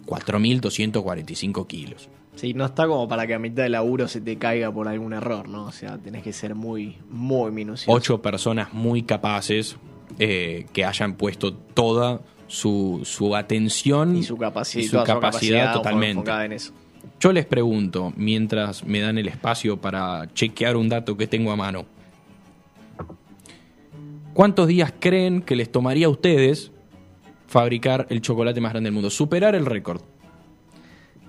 [0.05, 2.09] 4.245 kilos.
[2.35, 5.13] Sí, no está como para que a mitad del laburo se te caiga por algún
[5.13, 5.65] error, ¿no?
[5.65, 7.91] O sea, tenés que ser muy, muy minucioso.
[7.91, 9.75] Ocho personas muy capaces
[10.19, 16.31] eh, que hayan puesto toda su, su atención y su capacidad, y su capacidad totalmente.
[16.31, 16.73] en eso.
[17.19, 21.55] Yo les pregunto, mientras me dan el espacio para chequear un dato que tengo a
[21.55, 21.85] mano,
[24.33, 26.71] ¿cuántos días creen que les tomaría a ustedes
[27.47, 29.09] fabricar el chocolate más grande del mundo?
[29.09, 30.01] Superar el récord.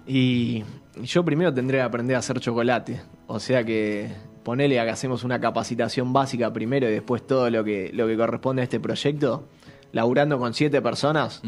[0.07, 0.63] Y
[1.03, 3.01] yo primero tendré que aprender a hacer chocolate.
[3.27, 4.11] O sea que
[4.43, 8.17] ponele a que hacemos una capacitación básica primero y después todo lo que, lo que
[8.17, 9.45] corresponde a este proyecto,
[9.93, 11.43] laburando con siete personas.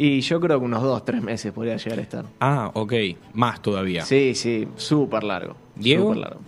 [0.00, 2.24] Y yo creo que unos dos, tres meses podría llegar a estar.
[2.38, 2.92] Ah, ok.
[3.34, 4.02] Más todavía.
[4.02, 5.56] Sí, sí, súper largo.
[5.74, 6.04] ¿Diego?
[6.04, 6.40] Súper largo.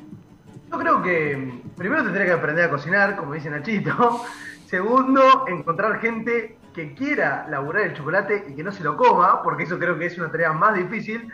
[0.71, 4.23] Yo creo que mm, primero tendría que aprender a cocinar, como dice Nachito.
[4.67, 9.65] Segundo, encontrar gente que quiera laburar el chocolate y que no se lo coma, porque
[9.65, 11.29] eso creo que es una tarea más difícil.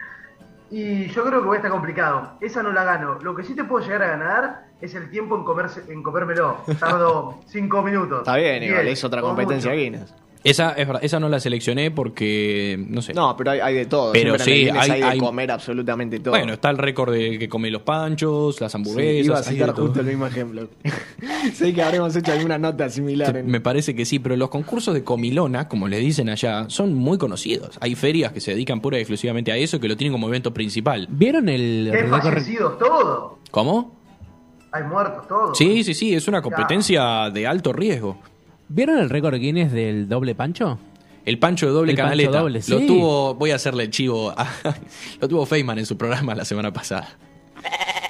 [0.71, 2.33] Y yo creo que voy a estar complicado.
[2.41, 3.19] Esa no la gano.
[3.21, 6.59] Lo que sí te puedo llegar a ganar es el tiempo en, comerse, en comérmelo.
[6.79, 8.21] Tardo cinco minutos.
[8.21, 9.73] Está bien, igual, es otra competencia.
[9.73, 10.15] Guinness.
[10.51, 13.13] Esa, es verdad, esa no la seleccioné porque, no sé.
[13.15, 14.13] No, pero hay, hay de todo.
[14.13, 16.31] Pero Siempre en sí, hay- hay, de hay- comer absolutamente todo.
[16.33, 19.27] Bueno, está el récord de que come los panchos, las Sí, hamburguesas.
[19.27, 19.87] iba a citar todo.
[19.87, 20.69] justo el mismo ejemplo.
[21.55, 23.37] sé que habremos hecho alguna nota similar.
[23.37, 26.95] en- Me parece que sí, pero los concursos de comilona, como le dicen allá, son
[26.95, 27.77] muy conocidos.
[27.81, 30.55] Hay ferias que se dedican pura y exclusivamente a eso, que lo tienen como evento
[30.55, 31.07] principal.
[31.11, 32.23] ¿Vieron el récord?
[32.23, 33.33] fallecidos todos.
[33.51, 33.97] ¿Cómo?
[34.73, 35.57] Hay muertos todos.
[35.59, 38.19] Sí, sí, sí, es una competencia de alto riesgo.
[38.69, 40.79] ¿Vieron el récord Guinness del doble pancho?
[41.25, 42.39] El pancho de doble El canaleta.
[42.41, 44.31] doble, Lo tuvo, voy a hacerle el chivo.
[44.37, 44.47] a-
[45.21, 47.09] lo tuvo Feynman en su programa la semana pasada.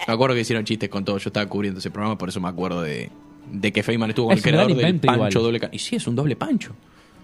[0.07, 1.19] Me acuerdo que hicieron chistes con todo.
[1.19, 3.11] Yo estaba cubriendo ese programa, por eso me acuerdo de,
[3.51, 5.33] de que Feynman estuvo con Es el creador del pancho igual.
[5.33, 5.77] doble canaleta.
[5.77, 6.75] Y sí, es un doble pancho.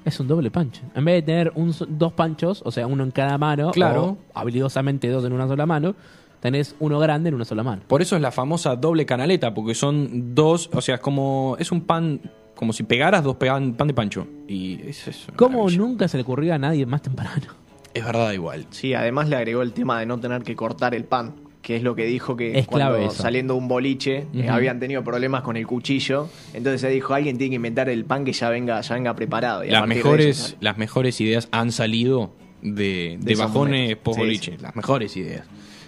[0.05, 0.81] Es un doble pancho.
[0.95, 4.05] En vez de tener un dos panchos, o sea, uno en cada mano, Claro.
[4.05, 5.95] o habilidosamente dos en una sola mano,
[6.41, 7.83] tenés uno grande en una sola mano.
[7.87, 11.71] Por eso es la famosa doble canaleta, porque son dos, o sea, es como, es
[11.71, 12.21] un pan,
[12.63, 14.25] como si pegaras dos pegan- pan de pancho.
[14.47, 15.79] Y es, es una ¿Cómo maravilla.
[15.83, 17.43] nunca se le ocurrió a nadie más temprano?
[17.93, 18.67] Es verdad igual.
[18.71, 21.83] Sí, además le agregó el tema de no tener que cortar el pan, que es
[21.83, 23.21] lo que dijo que Es clave cuando eso.
[23.23, 24.51] saliendo de un boliche eh, Ujú.
[24.53, 26.29] habían tenido problemas con el cuchillo.
[26.55, 29.65] Entonces se dijo, alguien tiene que inventar el pan que ya venga, ya venga preparado.
[29.65, 32.31] Y a Las partir de mejores, eso, las mejores ideas han salido
[32.63, 34.03] de, de, esos bajones momentos.
[34.05, 34.53] post Sí, boliche.
[34.53, 34.63] sí.
[34.63, 35.47] Las mejores ideas.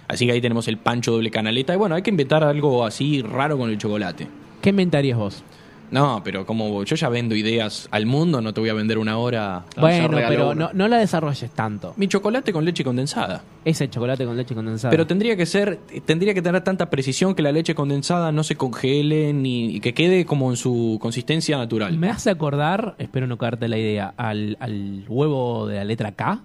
[0.09, 1.73] Así que ahí tenemos el pancho doble canaleta.
[1.73, 4.27] Y bueno, hay que inventar algo así raro con el chocolate.
[4.61, 5.43] ¿Qué inventarías vos?
[5.91, 9.17] No, pero como yo ya vendo ideas al mundo, no te voy a vender una
[9.17, 9.65] hora.
[9.75, 11.93] No, bueno, pero no la desarrolles tanto.
[11.97, 13.41] Mi chocolate con leche condensada.
[13.63, 14.91] Ese chocolate con leche condensada.
[14.91, 18.55] Pero tendría que ser, tendría que tener tanta precisión que la leche condensada no se
[18.55, 21.97] congele ni y que quede como en su consistencia natural.
[21.97, 26.41] Me hace acordar, espero no caerte la idea, al, al huevo de la letra K.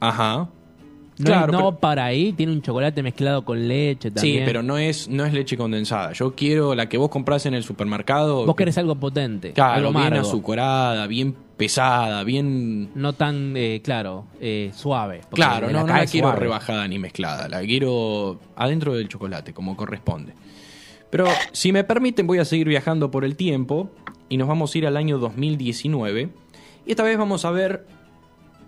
[0.00, 0.48] Ajá.
[1.18, 4.44] No, Claro, no pero- para ahí, tiene un chocolate mezclado con leche Sí, también.
[4.44, 6.12] pero no es, no es leche condensada.
[6.12, 8.46] Yo quiero la que vos compras en el supermercado.
[8.46, 10.28] Vos que- querés algo potente, claro, algo bien amargo.
[10.28, 12.90] azucarada, bien pesada, bien.
[12.94, 15.22] No tan, eh, claro, eh, suave.
[15.32, 16.40] Claro, de no, no la quiero suave.
[16.40, 17.48] rebajada ni mezclada.
[17.48, 20.34] La quiero adentro del chocolate, como corresponde.
[21.10, 23.90] Pero si me permiten, voy a seguir viajando por el tiempo
[24.28, 26.28] y nos vamos a ir al año 2019.
[26.86, 27.86] Y esta vez vamos a ver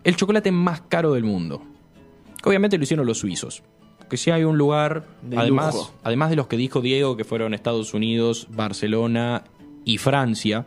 [0.03, 1.63] el chocolate más caro del mundo.
[2.45, 3.63] Obviamente lo hicieron los suizos.
[4.09, 5.93] Que si hay un lugar, De además, lujo.
[6.03, 9.45] además de los que dijo Diego, que fueron Estados Unidos, Barcelona
[9.85, 10.67] y Francia,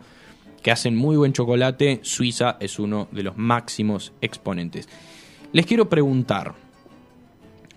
[0.62, 4.88] que hacen muy buen chocolate, Suiza es uno de los máximos exponentes.
[5.52, 6.54] Les quiero preguntar,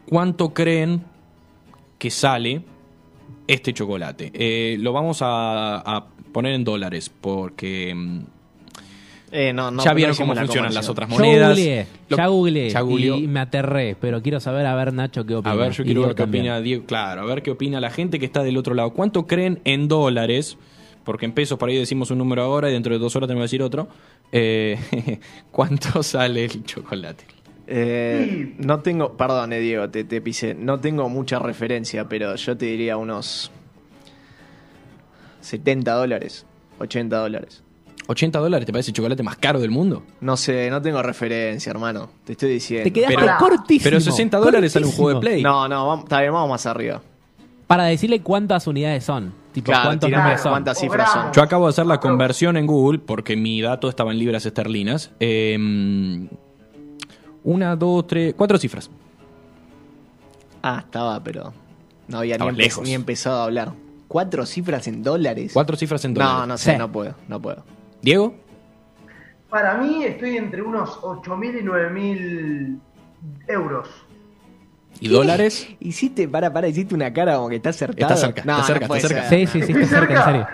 [0.08, 1.02] ¿cuánto creen
[1.98, 2.62] que sale
[3.48, 4.30] este chocolate?
[4.34, 8.20] Eh, lo vamos a, a poner en dólares porque mm,
[9.38, 11.50] Eh, no, no, ya vieron cómo funcionan las otras Yo monedas.
[11.50, 13.16] googleé, Lo- ya googleé ya googleó.
[13.16, 15.52] y me aterré, pero quiero saber, a ver, Nacho, qué opina.
[15.52, 16.44] A ver, yo quiero ver qué también.
[16.44, 16.86] opina Diego.
[16.86, 18.90] Claro, a ver qué opina la gente que está del otro lado.
[18.94, 20.56] ¿Cuánto creen en dólares?
[21.04, 23.42] Porque en pesos por ahí decimos un número ahora y dentro de dos horas tenemos
[23.42, 23.88] que decir otro.
[24.32, 24.78] Eh,
[25.50, 27.24] ¿Cuánto sale el chocolate?
[27.66, 30.54] Eh, no tengo, perdón, eh, Diego, te, te pisé.
[30.54, 33.50] No tengo mucha referencia, pero yo te diría unos
[35.40, 36.46] 70 dólares,
[36.78, 37.62] 80 dólares.
[38.06, 40.02] ¿80 dólares te parece el chocolate más caro del mundo?
[40.20, 42.08] No sé, no tengo referencia, hermano.
[42.24, 42.84] Te estoy diciendo.
[42.84, 43.84] Te quedaste Pero- cortísimo.
[43.84, 45.26] Pero 60 dólares sale un juego de.
[45.26, 45.42] Play.
[45.42, 47.00] No, no, vamos, está bien, vamos más arriba.
[47.66, 49.32] Para decirle cuántas unidades son.
[49.52, 50.52] Tipo, Claro, cuántos tirame números son.
[50.52, 51.32] cuántas cifras son.
[51.32, 55.10] Yo acabo de hacer la conversión en Google porque mi dato estaba en libras esterlinas.
[55.18, 56.28] Eh,
[57.42, 58.90] una, dos, tres, cuatro cifras.
[60.62, 61.52] Ah, estaba, pero
[62.08, 62.84] no había ni, Estabas empe- lejos.
[62.84, 63.72] ni empezado a hablar.
[64.08, 65.50] ¿Cuatro cifras en dólares?
[65.52, 66.34] Cuatro cifras en dólares.
[66.38, 66.78] No, no sé, Sí.
[66.78, 67.64] no puedo, no puedo.
[68.02, 68.34] Diego,
[69.50, 72.78] Para mí estoy entre unos 8.000 y 9.000
[73.48, 73.88] euros.
[74.98, 75.68] ¿y dólares?
[75.80, 78.14] Hiciste, para, para, hiciste una cara como que está acertado.
[78.14, 79.28] Está cerca, está cerca, está cerca.
[79.28, 79.46] ser.
[79.48, 80.46] Sí, sí, sí, está cerca, en serio.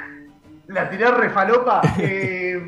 [0.68, 1.80] La tiré refalopa.
[1.98, 2.60] Eh,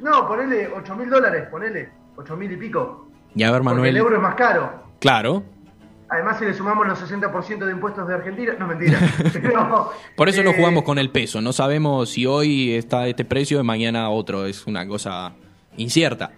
[0.00, 1.88] no, ponele 8.000 dólares, ponele.
[2.16, 3.08] 8.000 y pico.
[3.34, 3.96] Y a ver, Porque el Manuel.
[3.96, 4.70] euro es más caro.
[5.00, 5.42] Claro.
[6.08, 8.98] Además, si le sumamos los 60% de impuestos de Argentina, no mentira.
[9.32, 11.40] Pero, Por eso no eh, jugamos con el peso.
[11.40, 14.46] No sabemos si hoy está este precio y mañana otro.
[14.46, 15.32] Es una cosa
[15.76, 16.30] incierta.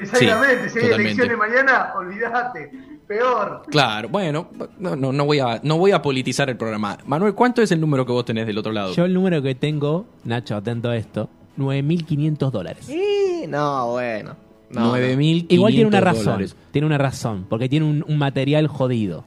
[0.00, 1.02] Exactamente, Sí, si hay totalmente.
[1.22, 2.70] elecciones mañana, olvídate.
[3.06, 3.62] Peor.
[3.70, 6.96] Claro, bueno, no, no, no voy a, no voy a politizar el programa.
[7.04, 8.94] Manuel, ¿cuánto es el número que vos tenés del otro lado?
[8.94, 11.28] Yo el número que tengo, Nacho, atento a esto,
[11.58, 12.88] 9.500 dólares.
[12.88, 14.34] Eh, no, bueno.
[14.72, 16.24] No, 9.500 Igual tiene una razón.
[16.24, 16.56] dólares.
[16.70, 19.24] Tiene una razón, porque tiene un, un material jodido.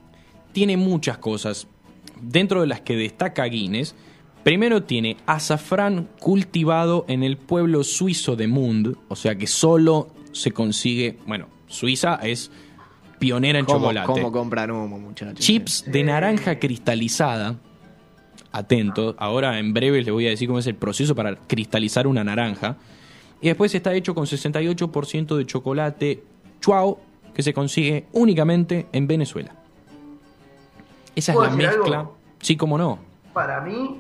[0.52, 1.68] Tiene muchas cosas.
[2.22, 3.96] Dentro de las que destaca Guinness,
[4.44, 10.52] primero tiene azafrán cultivado en el pueblo suizo de Mund, o sea que solo se
[10.52, 12.52] consigue, bueno, Suiza es
[13.20, 14.06] pionera en ¿Cómo, chocolate.
[14.08, 15.40] cómo compran humo, muchachos?
[15.40, 17.56] Chips de naranja cristalizada.
[18.52, 22.24] Atento, ahora en breve les voy a decir cómo es el proceso para cristalizar una
[22.24, 22.78] naranja.
[23.42, 26.24] Y después está hecho con 68% de chocolate
[26.62, 27.00] chuao
[27.34, 29.52] que se consigue únicamente en Venezuela.
[31.16, 32.00] Esa es ¿Puedo la mezcla.
[32.00, 32.18] algo?
[32.42, 33.00] Sí, como no.
[33.34, 34.00] Para mí,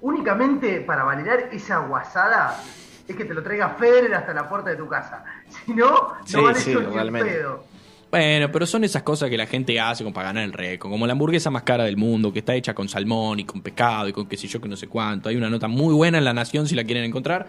[0.00, 2.62] únicamente para validar esa guasada
[3.06, 5.24] es que te lo traiga Federer hasta la puerta de tu casa.
[5.64, 7.30] Si no, no Sí, vale sí, realmente.
[7.30, 7.64] pedo.
[8.10, 10.90] Bueno, pero son esas cosas que la gente hace como para ganar el récord.
[10.90, 14.08] Como la hamburguesa más cara del mundo, que está hecha con salmón y con pescado
[14.08, 15.28] y con qué sé yo, que no sé cuánto.
[15.30, 17.48] Hay una nota muy buena en La Nación si la quieren encontrar.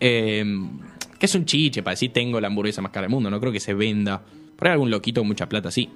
[0.00, 0.44] Eh,
[1.18, 3.30] que es un chiche para decir tengo la hamburguesa más cara del mundo.
[3.30, 4.22] No creo que se venda.
[4.56, 5.88] Por ahí algún loquito con mucha plata, sí.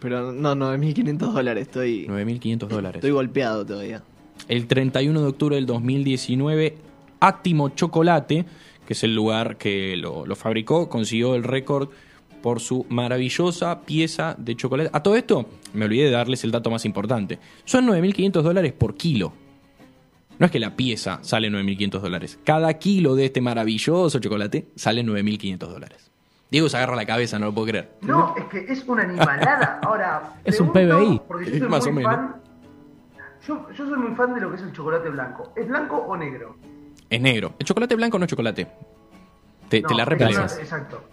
[0.00, 1.62] Pero no, 9.500 dólares.
[1.66, 2.96] Estoy, 9.500 dólares.
[2.96, 4.02] estoy golpeado todavía.
[4.48, 6.78] El 31 de octubre del 2019,
[7.20, 8.46] Átimo Chocolate,
[8.86, 11.90] que es el lugar que lo, lo fabricó, consiguió el récord
[12.40, 14.90] por su maravillosa pieza de chocolate.
[14.92, 17.38] A todo esto, me olvidé de darles el dato más importante.
[17.64, 19.32] Son 9.500 dólares por kilo.
[20.40, 22.38] No es que la pieza sale 9.500 dólares.
[22.44, 26.10] Cada kilo de este maravilloso chocolate sale 9.500 dólares.
[26.50, 27.90] Diego se agarra la cabeza, no lo puedo creer.
[28.00, 29.78] No, es que es una animalada.
[29.84, 31.20] Ahora, Es un PBI.
[31.28, 32.14] Porque yo soy Más muy o menos.
[32.16, 32.34] fan.
[33.46, 35.52] Yo, yo soy muy fan de lo que es el chocolate blanco.
[35.54, 36.56] ¿Es blanco o negro?
[37.08, 37.54] Es negro.
[37.58, 38.66] El chocolate blanco no es chocolate.
[39.68, 41.04] Te, la chocolate, Exacto.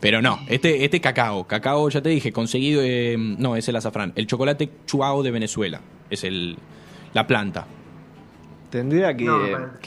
[0.00, 1.46] Pero no, este, este cacao.
[1.46, 2.80] Cacao, ya te dije, conseguido.
[2.82, 4.12] eh, no, es el azafrán.
[4.14, 5.80] El chocolate chuao de Venezuela.
[6.08, 6.56] Es el,
[7.12, 7.66] la planta.
[8.70, 9.38] Tendría que, No,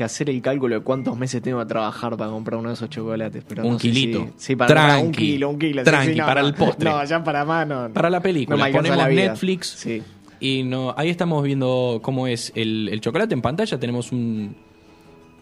[0.04, 3.44] hacer el cálculo de cuántos meses tengo que trabajar para comprar uno de esos chocolates.
[3.48, 4.26] Pero Un no sé kilito.
[4.38, 5.18] Si, sí, para comprar un Tranqui.
[5.26, 5.84] kilo, un kilo.
[5.84, 6.48] Tranqui, sí, no, para no.
[6.48, 6.90] el postre.
[6.90, 7.90] No, ya para mano.
[7.94, 8.58] Para la película.
[8.58, 9.22] No me alcanza Ponemos la.
[9.30, 9.68] Netflix.
[9.68, 10.04] Sí.
[10.40, 13.80] Y no, ahí estamos viendo cómo es el, el chocolate en pantalla.
[13.80, 14.56] Tenemos un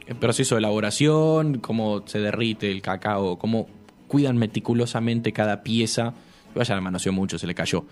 [0.07, 3.67] el proceso de elaboración, cómo se derrite el cacao, cómo
[4.07, 6.13] cuidan meticulosamente cada pieza.
[6.53, 7.85] Vaya, la manoseó mucho, se le cayó.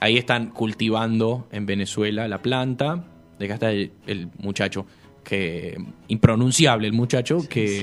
[0.00, 3.04] Ahí están cultivando en Venezuela la planta.
[3.38, 4.86] De acá está el, el muchacho,
[5.24, 5.76] que
[6.08, 7.80] impronunciable el muchacho, que...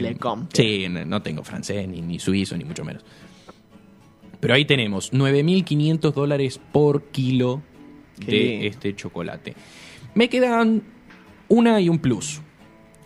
[0.53, 3.03] Sí, no tengo francés, ni, ni suizo, ni mucho menos.
[4.39, 7.61] Pero ahí tenemos 9.500 dólares por kilo
[8.19, 8.65] Qué de lindo.
[8.67, 9.55] este chocolate.
[10.15, 10.83] Me quedan
[11.47, 12.41] una y un plus.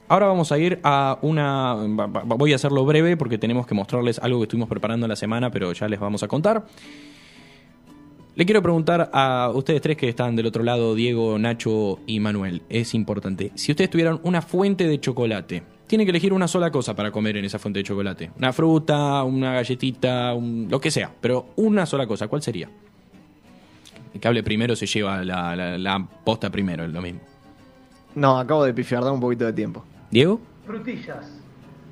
[0.08, 1.73] Ahora vamos a ir a una...
[1.73, 5.49] Voy a hacerlo breve porque tenemos que mostrarles algo que estuvimos preparando en la semana,
[5.49, 6.65] pero ya les vamos a contar.
[8.36, 12.63] Le quiero preguntar a ustedes tres que están del otro lado, Diego, Nacho y Manuel.
[12.67, 13.52] Es importante.
[13.56, 17.38] Si ustedes tuvieran una fuente de chocolate, tienen que elegir una sola cosa para comer
[17.38, 18.32] en esa fuente de chocolate.
[18.38, 21.12] Una fruta, una galletita, un- lo que sea.
[21.21, 22.28] Pero una sola cosa.
[22.28, 22.69] ¿Cuál sería?
[24.13, 27.21] El que hable primero se lleva la, la- la posta primero, es lo mismo.
[28.15, 29.84] No, acabo de pifiar, da un poquito de tiempo.
[30.12, 30.41] ¿Diego?
[30.65, 31.39] Frutillas.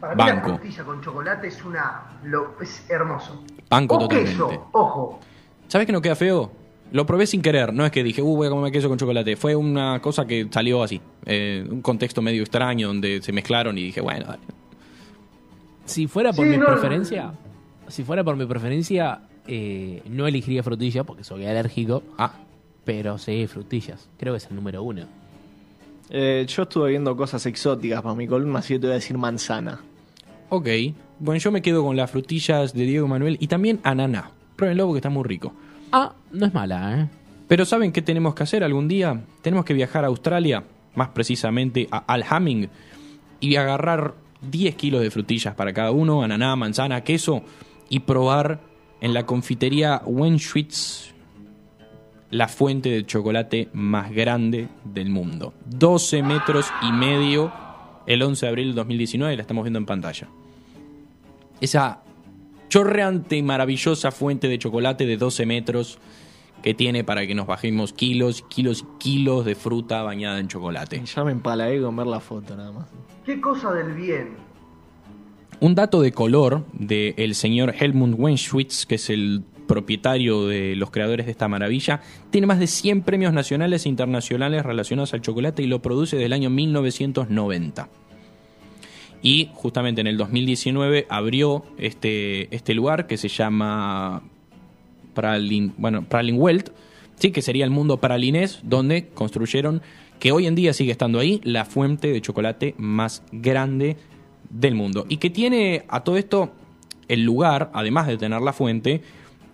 [0.02, 0.50] Para mí Banco.
[0.50, 2.02] la frutilla con chocolate es una.
[2.26, 3.44] Lo, es hermoso.
[3.70, 4.32] Banco o totalmente.
[4.32, 5.20] queso, ojo.
[5.68, 6.52] ¿Sabes que no queda feo?
[6.92, 9.36] Lo probé sin querer, no es que dije, uh, voy a comer queso con chocolate.
[9.36, 11.02] Fue una cosa que salió así.
[11.26, 14.44] Eh, un contexto medio extraño donde se mezclaron y dije, bueno, dale.
[15.86, 17.34] Si fuera por Sí, mi no, preferencia,
[17.88, 22.34] si fuera por mi preferencia, eh, no elegiría frutilla porque soy alérgico, Ah,
[22.86, 24.08] pero sí, frutillas.
[24.20, 25.06] Creo que es el número uno.
[26.10, 29.18] Eh, yo estuve viendo cosas exóticas para mi columna, así que te voy a decir
[29.18, 29.82] manzana.
[30.50, 30.68] ok.
[31.20, 34.32] Bueno, yo me quedo con las frutillas de Diego Manuel y también ananá.
[34.56, 35.54] Pruébenlo porque está muy rico.
[35.92, 37.10] Ah, no es mala, ¿eh?
[37.48, 39.22] Pero ¿saben qué tenemos que hacer algún día?
[39.42, 40.64] Tenemos que viajar a Australia,
[40.96, 42.70] más precisamente a Alhaming,
[43.40, 47.44] y agarrar 10 kilos de frutillas para cada uno, ananá, manzana, queso,
[47.90, 48.62] y probar
[49.02, 51.14] en la confitería Wenschwitz
[52.32, 55.54] la fuente de chocolate más grande del mundo.
[55.66, 57.54] 12 metros y medio
[58.08, 60.28] el 11 de abril del 2019, la estamos viendo en pantalla.
[61.62, 62.02] Esa
[62.74, 66.00] chorreante y maravillosa fuente de chocolate de 12 metros
[66.64, 71.04] que tiene para que nos bajemos kilos, kilos y kilos de fruta bañada en chocolate.
[71.06, 72.88] Ya me empalagué con ver la foto nada más.
[73.28, 74.30] Qué cosa del bien.
[75.60, 81.28] Un dato de color del señor Helmut Wenschwitz, que es el propietario de los creadores
[81.28, 85.68] de esta maravilla, tiene más de 100 premios nacionales e internacionales relacionados al chocolate y
[85.68, 87.88] lo produce desde el año 1990.
[89.24, 94.22] Y justamente en el 2019 abrió este, este lugar que se llama
[95.14, 96.72] Pralin, bueno, Welt,
[97.16, 99.82] sí, que sería el mundo pralinés, donde construyeron,
[100.20, 103.96] que hoy en día sigue estando ahí, la fuente de chocolate más grande
[104.50, 105.06] del mundo.
[105.08, 106.52] Y que tiene a todo esto,
[107.08, 109.02] el lugar, además de tener la fuente,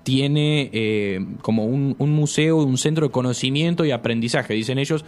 [0.02, 5.06] tiene eh, como un, un museo, un centro de conocimiento y aprendizaje, dicen ellos,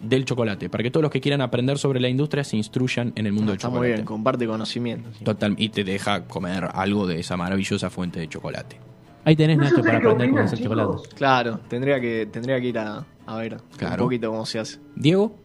[0.00, 3.26] del chocolate, para que todos los que quieran aprender sobre la industria se instruyan en
[3.26, 3.94] el mundo del Está muy chocolate.
[3.94, 5.10] bien, comparte conocimiento.
[5.16, 5.24] sí.
[5.24, 8.80] Total, y te deja comer algo de esa maravillosa fuente de chocolate.
[9.24, 11.08] Ahí tenés, No Nacho, para aprender cómo hacer chocolate.
[11.14, 14.04] Claro, tendría que, tendría que ir a, a ver Claro.
[14.04, 14.78] un poquito cómo se hace.
[14.96, 15.36] Diego,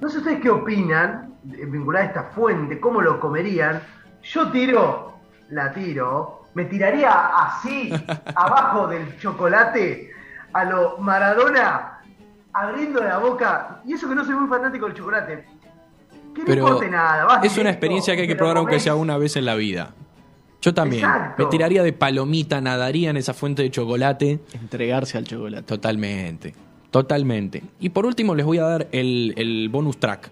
[0.00, 3.80] No sé ustedes qué opinan eh, vinculada a esta fuente, cómo lo comerían.
[4.24, 5.12] Yo tiro,
[5.50, 7.12] la tiro, me tiraría
[7.46, 7.92] así,
[8.34, 10.10] abajo del chocolate,
[10.52, 11.99] a lo Maradona,
[12.52, 13.82] abriendo la boca.
[13.86, 15.44] Y eso que no soy muy fanático del chocolate.
[16.34, 18.94] Que no pero importe nada, vas es una experiencia que hay que probar aunque sea
[18.94, 19.94] una vez en la vida.
[20.62, 21.04] Yo también.
[21.04, 21.42] Exacto.
[21.42, 24.40] Me tiraría de palomita, nadaría en esa fuente de chocolate.
[24.52, 25.62] Entregarse al chocolate.
[25.62, 26.54] Totalmente.
[26.90, 27.62] Totalmente.
[27.80, 30.30] Y por último les voy a dar el, el bonus track,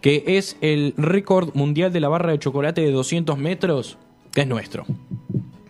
[0.00, 3.98] que es el récord mundial de la barra de chocolate de 200 metros,
[4.32, 4.86] que es nuestro.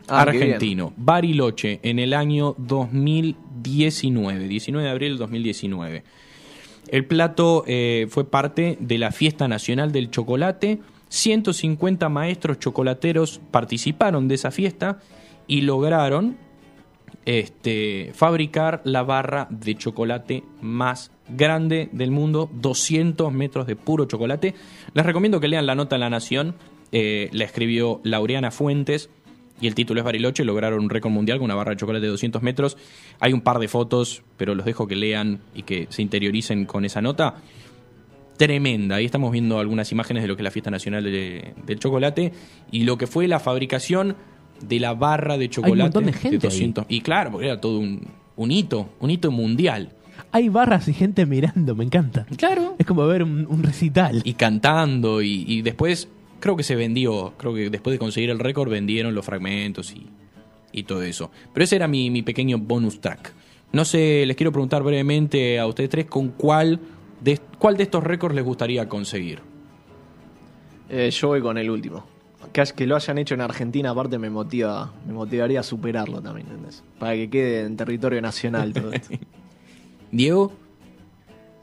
[0.09, 0.23] Ah.
[0.23, 0.93] Argentino.
[0.97, 3.39] Bariloche en el año 2019,
[3.77, 6.03] 19 de abril del 2019.
[6.89, 10.81] El plato eh, fue parte de la Fiesta Nacional del Chocolate.
[11.09, 14.99] 150 maestros chocolateros participaron de esa fiesta
[15.47, 16.37] y lograron
[17.25, 24.55] este, fabricar la barra de chocolate más grande del mundo, 200 metros de puro chocolate.
[24.95, 26.55] Les recomiendo que lean la nota en La Nación,
[26.91, 29.11] eh, la escribió Laureana Fuentes
[29.61, 32.11] y el título es Bariloche, lograron un récord mundial con una barra de chocolate de
[32.11, 32.77] 200 metros.
[33.21, 36.85] Hay un par de fotos, pero los dejo que lean y que se interioricen con
[36.85, 37.37] esa nota.
[38.37, 41.81] Tremenda, ahí estamos viendo algunas imágenes de lo que es la fiesta nacional de- del
[41.81, 42.33] chocolate
[42.71, 44.15] y lo que fue la fabricación
[44.65, 46.51] de la barra de chocolate montón de gente ahí.
[46.53, 46.87] 200.
[46.89, 48.07] Y claro, porque era todo un,
[48.37, 49.91] un hito, un hito mundial.
[50.31, 52.27] Hay barras y gente mirando, me encanta.
[52.37, 52.77] Claro.
[52.79, 54.21] Es como ver un, un recital.
[54.25, 56.09] Y cantando y, y después
[56.41, 60.07] creo que se vendió, creo que después de conseguir el récord vendieron los fragmentos y,
[60.73, 61.31] y todo eso.
[61.53, 63.33] Pero ese era mi, mi pequeño bonus track.
[63.73, 66.81] No sé, les quiero preguntar brevemente a ustedes tres con cuál
[67.21, 69.41] de, cuál de estos récords les gustaría conseguir.
[70.89, 72.05] Eh, yo voy con el último.
[72.53, 76.47] Que, que lo hayan hecho en Argentina, aparte, me motiva, me motivaría a superarlo también,
[76.47, 76.83] ¿entendés?
[76.99, 79.15] Para que quede en territorio nacional todo esto.
[80.13, 80.53] Diego,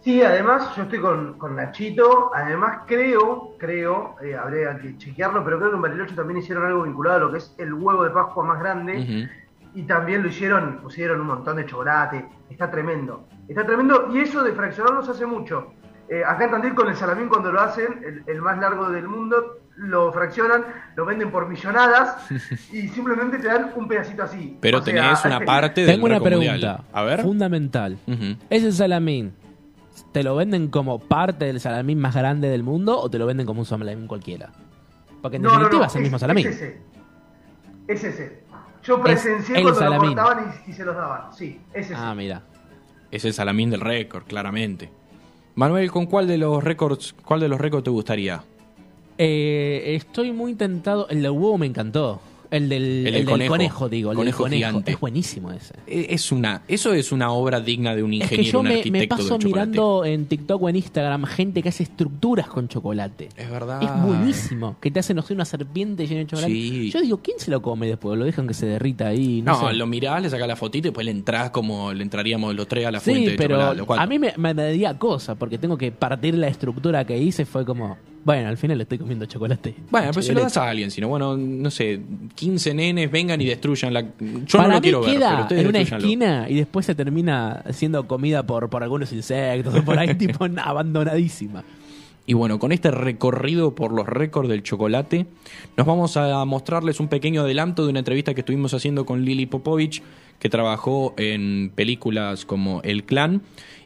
[0.06, 5.58] Sí, además yo estoy con, con Nachito, además creo, creo, eh, habría que chequearlo, pero
[5.58, 8.12] creo que en Bariloche también hicieron algo vinculado a lo que es el huevo de
[8.12, 9.28] Pascua más grande
[9.74, 14.43] y también lo hicieron, pusieron un montón de chocolate, está tremendo, está tremendo y eso
[14.43, 15.72] de fraccionarlo se hace mucho.
[16.08, 19.08] Eh, acá en Tandil con el salamín cuando lo hacen, el, el más largo del
[19.08, 22.30] mundo, lo fraccionan, lo venden por millonadas
[22.72, 24.56] y simplemente te dan un pedacito así.
[24.62, 26.84] pero O sea, tenés una parte del Tengo una pregunta mundial.
[26.93, 27.24] A ver.
[27.24, 27.97] fundamental.
[28.06, 28.36] Ujú.
[28.51, 29.34] ¿Ese salamín
[30.16, 33.45] te lo venden como parte del salamín más grande del mundo o te lo venden
[33.45, 34.49] como un salamín cualquiera?
[35.22, 36.47] Porque en No, definitiva no, es el mismo salamín.
[36.47, 36.78] Es ese.
[37.89, 38.43] Es ese.
[38.86, 40.16] Yo presencié cuando salamín.
[40.16, 41.34] lo cortaban y, y se los daban.
[41.36, 41.95] Sí, es ese.
[41.97, 42.43] Ah, mira.
[43.11, 44.89] Es el salamín del récord, claramente.
[45.55, 48.41] Manuel, ¿con cuál de los récords, cuál de los récords te gustaría?
[49.18, 51.09] Eh, estoy muy tentado.
[51.09, 52.22] El del huevo me encantó.
[52.51, 53.51] El del, El el del del conejo.
[53.53, 53.89] conejo.
[53.89, 54.11] digo.
[54.11, 54.67] El Conejo del conejo.
[54.69, 54.91] gigante.
[54.91, 55.73] Es buenísimo ese.
[55.87, 58.67] Eh, Es una, eso es una obra digna de un Es ingeniero, que yo un
[58.67, 62.67] me, arquitecto me paso mirando en TikTok o en Instagram gente que hace estructuras con
[62.67, 63.29] chocolate.
[63.35, 63.81] Es verdad.
[63.83, 64.77] Es buenísimo.
[64.81, 66.51] Que te hacen, no sé, una serpiente llena de chocolate.
[66.53, 66.91] Sí.
[66.91, 68.17] Yo digo, ¿quién se lo come después?
[68.17, 69.41] Lo dejan que se derrita ahí.
[69.41, 69.73] No, No, sé.
[69.75, 72.85] lo mirás, le sacás la fotito y después le entrás como le entraríamos los tres
[72.85, 73.77] a la fuente Sí, de pero chocolate.
[73.77, 74.03] los cuatro.
[74.03, 77.45] a mí me, me daría cosa porque tengo que partir la estructura que hice.
[77.45, 79.76] Fue como, bueno, al final le estoy comiendo chocolate.
[79.91, 82.01] Bueno, pero si lo das a alguien, sino bueno, no sé,
[82.34, 84.01] 15 nenes vengan y destruyan la.
[84.01, 87.63] Yo Para no lo mí quiero ver, pero en una esquina y después se termina
[87.69, 91.63] siendo comida por, por algunos insectos o por ahí, tipo abandonadísima.
[92.28, 95.28] Y bueno, con este recorrido por los récords del chocolate,
[95.78, 99.45] nos vamos a mostrarles un pequeño adelanto de una entrevista que estuvimos haciendo con Lili
[99.45, 100.01] Popovich,
[100.39, 103.43] que trabajó en películas como El Clan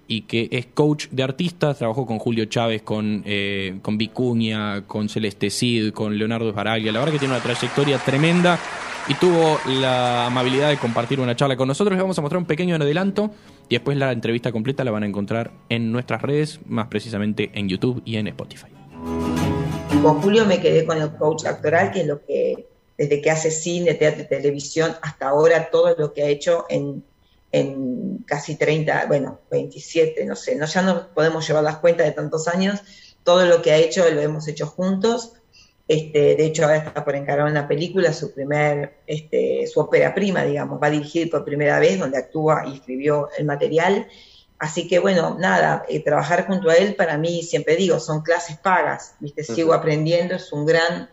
[0.08, 5.10] y que es coach de artistas, trabajó con Julio Chávez, con, eh, con Vicuña, con
[5.10, 6.92] Celeste Cid, con Leonardo Baraglia.
[6.92, 8.58] La verdad que tiene una trayectoria tremenda
[9.08, 11.94] y tuvo la amabilidad de compartir una charla con nosotros.
[11.94, 13.32] Les vamos a mostrar un pequeño adelanto
[13.70, 17.70] y después la entrevista completa la van a encontrar en nuestras redes, más precisamente en
[17.70, 18.68] YouTube y en Spotify.
[20.02, 22.68] Con Julio me quedé con el coach actoral, que es lo que,
[22.98, 27.04] desde que hace cine, teatro y televisión, hasta ahora todo lo que ha hecho en,
[27.52, 32.14] en casi 30, bueno, 27, no sé, no, ya no podemos llevar las cuentas de
[32.14, 32.82] tantos años,
[33.24, 35.34] todo lo que ha hecho lo hemos hecho juntos.
[35.90, 40.44] Este, de hecho, ahora está por encarar una película, su primer, este, su ópera prima,
[40.44, 44.08] digamos, va a dirigir por primera vez, donde actúa y escribió el material.
[44.60, 48.58] Así que bueno, nada, eh, trabajar junto a él para mí, siempre digo, son clases
[48.58, 49.44] pagas, ¿viste?
[49.44, 51.10] Sigo aprendiendo, es un gran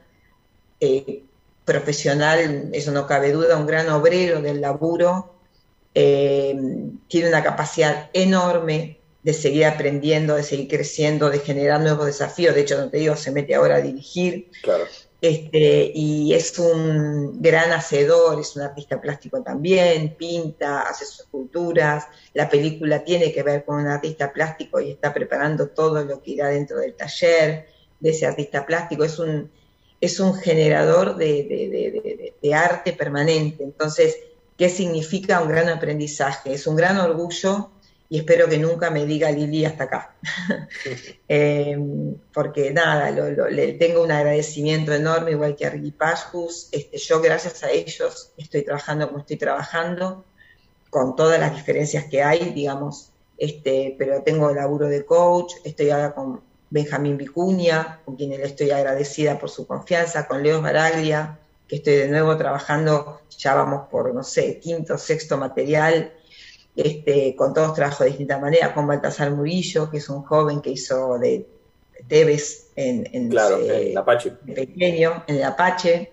[0.79, 1.23] eh,
[1.65, 5.33] profesional, eso no cabe duda, un gran obrero del laburo,
[5.95, 6.55] eh,
[7.09, 8.96] tiene una capacidad enorme
[9.27, 13.17] de seguir aprendiendo, de seguir creciendo, de generar nuevos desafíos, de hecho, no te digo,
[13.17, 14.85] se mete ahora a dirigir, Claro.
[15.21, 22.05] Este, y es un gran hacedor, es un artista plástico también, pinta, hace sus esculturas.
[22.35, 26.33] La película tiene que ver con un artista plástico y está preparando todo lo que
[26.33, 27.67] irá dentro del taller
[27.99, 29.03] de ese artista plástico.
[29.05, 29.51] Es un,
[30.01, 33.65] es un generador de, de- de- de- de arte permanente.
[33.65, 34.17] Entonces,
[34.57, 36.53] ¿qué significa un gran aprendizaje?
[36.53, 37.71] Es un gran orgullo
[38.09, 40.17] y espero que nunca me diga Lili hasta acá.
[41.29, 41.77] Eh,
[42.33, 46.69] porque nada, lo- lo- le tengo un agradecimiento enorme, igual que a Ricky Pashus.
[46.73, 50.25] Este, yo, gracias a ellos, estoy trabajando como estoy trabajando,
[50.91, 56.15] con todas las diferencias que hay, digamos, este, pero tengo laburo de coach, estoy ahora
[56.15, 56.41] con
[56.71, 61.39] Benjamín Vicuña, con quien le estoy agradecida por su confianza, con Leo Baraglia,
[61.69, 66.13] que estoy de nuevo trabajando, ya vamos por, no sé, quinto, sexto material,
[66.77, 70.71] este, con todos trabajo de distinta manera, con Baltasar Murillo, que es un joven que
[70.71, 71.47] hizo de
[72.07, 74.33] Tevez en, en, Claro, el Apache.
[74.55, 76.13] pequeño, en el Apache,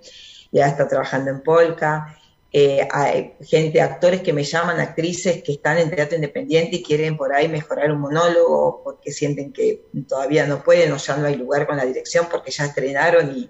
[0.52, 2.18] y ahora está trabajando en Polka.
[2.56, 7.18] Eh, hay gente, actores que me llaman, actrices que están en teatro independiente y quieren
[7.18, 11.36] por ahí mejorar un monólogo porque sienten que todavía no pueden o ya no hay
[11.36, 13.50] lugar con la dirección porque ya estrenaron y,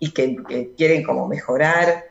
[0.00, 2.09] y que, que quieren como mejorar.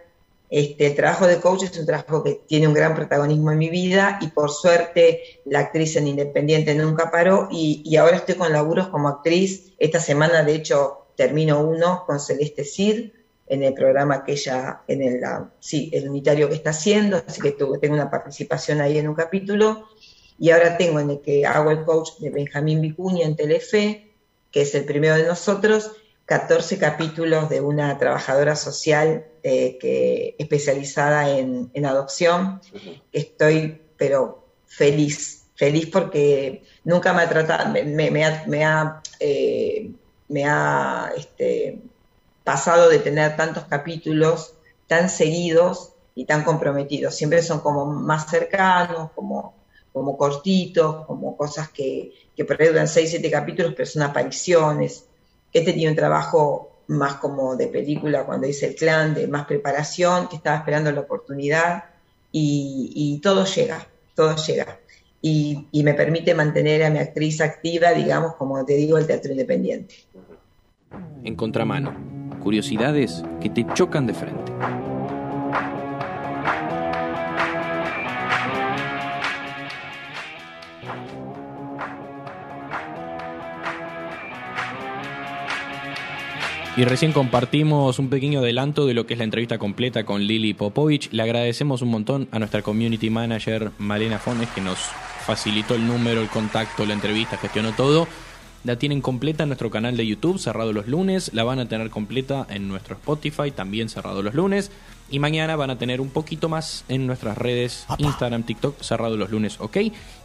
[0.50, 3.70] Este, el trabajo de coach es un trabajo que tiene un gran protagonismo en mi
[3.70, 8.88] vida y por suerte la actriz en Independiente nunca paró y, ahora estoy con laburos
[8.88, 9.74] como actriz.
[9.78, 13.12] Esta semana de hecho termino uno con Celeste Cid
[13.46, 15.22] en el programa que ella, en el,
[15.60, 19.88] sí, el unitario que está haciendo, así que tengo una participación ahí en un capítulo
[20.40, 24.14] y ahora tengo en el que hago el coach de Benjamín Vicuña en Telefe,
[24.52, 25.92] que es el primero de nosotros,
[26.30, 32.62] 14 capítulos de una trabajadora social eh, que, especializada en, en adopción.
[33.12, 39.02] Estoy, pero feliz, feliz porque nunca me ha tratado, me, me- me ha, me ha,
[39.20, 39.92] eh,
[40.28, 41.82] me ha, este,
[42.44, 44.56] pasado de tener tantos capítulos
[44.88, 47.16] tan seguidos y tan comprometidos.
[47.16, 49.56] Siempre son como más cercanos, como,
[49.92, 55.09] como cortitos, como cosas que, que por ahí duran 6, 7 capítulos, pero son apariciones.
[55.54, 60.28] Este tiene un trabajo más como de película cuando hice el clan, de más preparación,
[60.28, 61.86] que estaba esperando la oportunidad
[62.32, 64.80] y, y todo llega, todo llega.
[65.22, 69.32] Y, y me permite mantener a mi actriz activa, digamos, como te digo, el teatro
[69.32, 69.96] independiente.
[71.24, 71.94] En contramano,
[72.42, 74.89] curiosidades que te chocan de frente.
[86.78, 90.54] Y recién compartimos un pequeño adelanto de lo que es la entrevista completa con Lili
[90.54, 91.12] Popovich.
[91.12, 94.78] Le agradecemos un montón a nuestra community manager Malena Fones que nos
[95.26, 98.08] facilitó el número, el contacto, la entrevista, gestionó todo.
[98.64, 101.32] La tienen completa en nuestro canal de YouTube, cerrado los lunes.
[101.34, 104.72] La van a tener completa en nuestro Spotify, también cerrado los lunes.
[105.10, 109.32] Y mañana van a tener un poquito más en nuestras redes, Instagram, TikTok, cerrado los
[109.32, 109.78] lunes, ¿ok?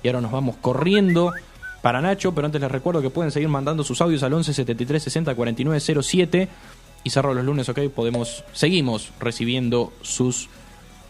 [0.03, 1.33] Y ahora nos vamos corriendo
[1.85, 5.03] para Nacho, pero antes les recuerdo que pueden seguir mandando sus audios al 11 73
[5.03, 6.49] 60 49 07
[7.05, 7.79] y cerrado los lunes, ¿ok?
[7.95, 10.49] Podemos, seguimos recibiendo sus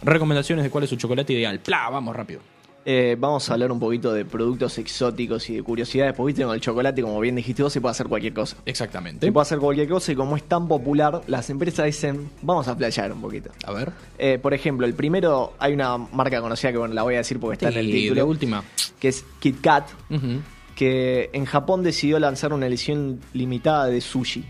[0.03, 1.61] recomendaciones de cuál es su chocolate ideal.
[1.61, 1.89] ¡Pla!
[1.91, 2.41] Vamos rápido.
[2.87, 6.53] Eh, vamos a hablar un poquito de productos exóticos y de curiosidades, porque viste, con
[6.57, 8.57] el chocolate, como bien dijiste vos, se puede hacer cualquier cosa.
[8.67, 9.25] Exactamente.
[9.25, 12.77] Se puede hacer cualquier cosa y como es tan popular, las empresas dicen, vamos a
[12.77, 13.51] playar un poquito.
[13.65, 13.93] A ver.
[14.19, 17.39] Eh, por ejemplo, el primero, hay una marca conocida que bueno, la voy a decir
[17.39, 18.17] porque está en el título.
[18.17, 18.65] de última.
[18.99, 20.41] Que es Kit Kat, Ujú.
[20.75, 24.45] Que en Japón decidió lanzar una edición limitada de sushi.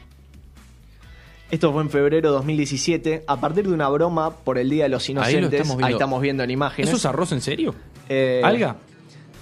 [1.50, 4.88] Esto fue en febrero de 2017, a partir de una broma por el Día de
[4.88, 5.52] los Ahí lo Inocentes.
[5.60, 5.86] estamos viendo.
[5.86, 6.88] Ahí estamos viendo en imágenes.
[6.88, 7.74] ¿Eso es arroz en serio?
[8.08, 8.76] Eh, ¿Alga?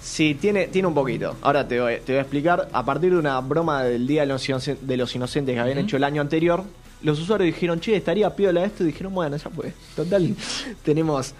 [0.01, 1.37] Sí, tiene, tiene un poquito.
[1.41, 2.67] Ahora te voy, te voy a explicar.
[2.73, 5.77] A partir de una broma del Día de los, Inoc- de los Inocentes que habían
[5.77, 6.63] hecho el año anterior,
[7.01, 8.83] los usuarios dijeron, che, estaría piola esto.
[8.83, 9.73] Y dijeron, bueno, ya pues.
[9.95, 10.35] Total,
[10.83, 11.33] tenemos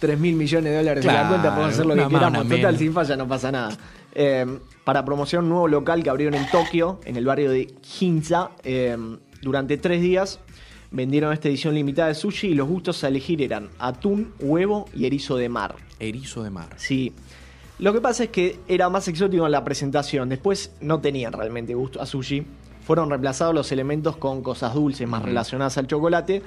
[0.00, 2.48] 3 mil millones de dólares en la Claro, cuenta, podemos hacer lo que queramos.
[2.48, 3.76] Total, sin falla, no pasa nada.
[4.14, 4.46] Eh,
[4.84, 8.96] para promocionar un nuevo local que abrieron en Tokio, en el barrio de Ginza, eh,
[9.42, 10.40] durante tres días
[10.90, 15.06] vendieron esta edición limitada de sushi y los gustos a elegir eran atún, huevo y
[15.06, 15.76] erizo de mar.
[15.98, 16.70] Erizo de mar.
[16.76, 17.12] Sí.
[17.78, 20.28] Lo que pasa es que era más exótico en la presentación.
[20.28, 22.44] Después no tenían realmente gusto a sushi.
[22.84, 26.42] Fueron reemplazados los elementos con cosas dulces más relacionadas al chocolate.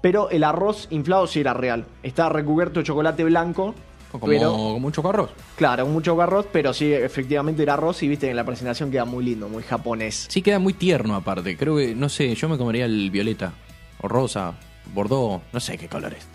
[0.00, 1.86] Pero el arroz inflado sí era real.
[2.02, 3.74] Estaba recubierto de chocolate blanco.
[4.10, 5.30] Como, pero, como un chocarroz.
[5.56, 8.02] claro, mucho arroz, pero sí, efectivamente era arroz.
[8.02, 10.26] Y viste en la presentación queda muy lindo, muy japonés.
[10.30, 11.56] Sí, queda muy tierno aparte.
[11.56, 13.52] Creo que, no sé, yo me comería el violeta.
[14.00, 14.54] O rosa,
[14.94, 16.26] bordó, no sé qué colores.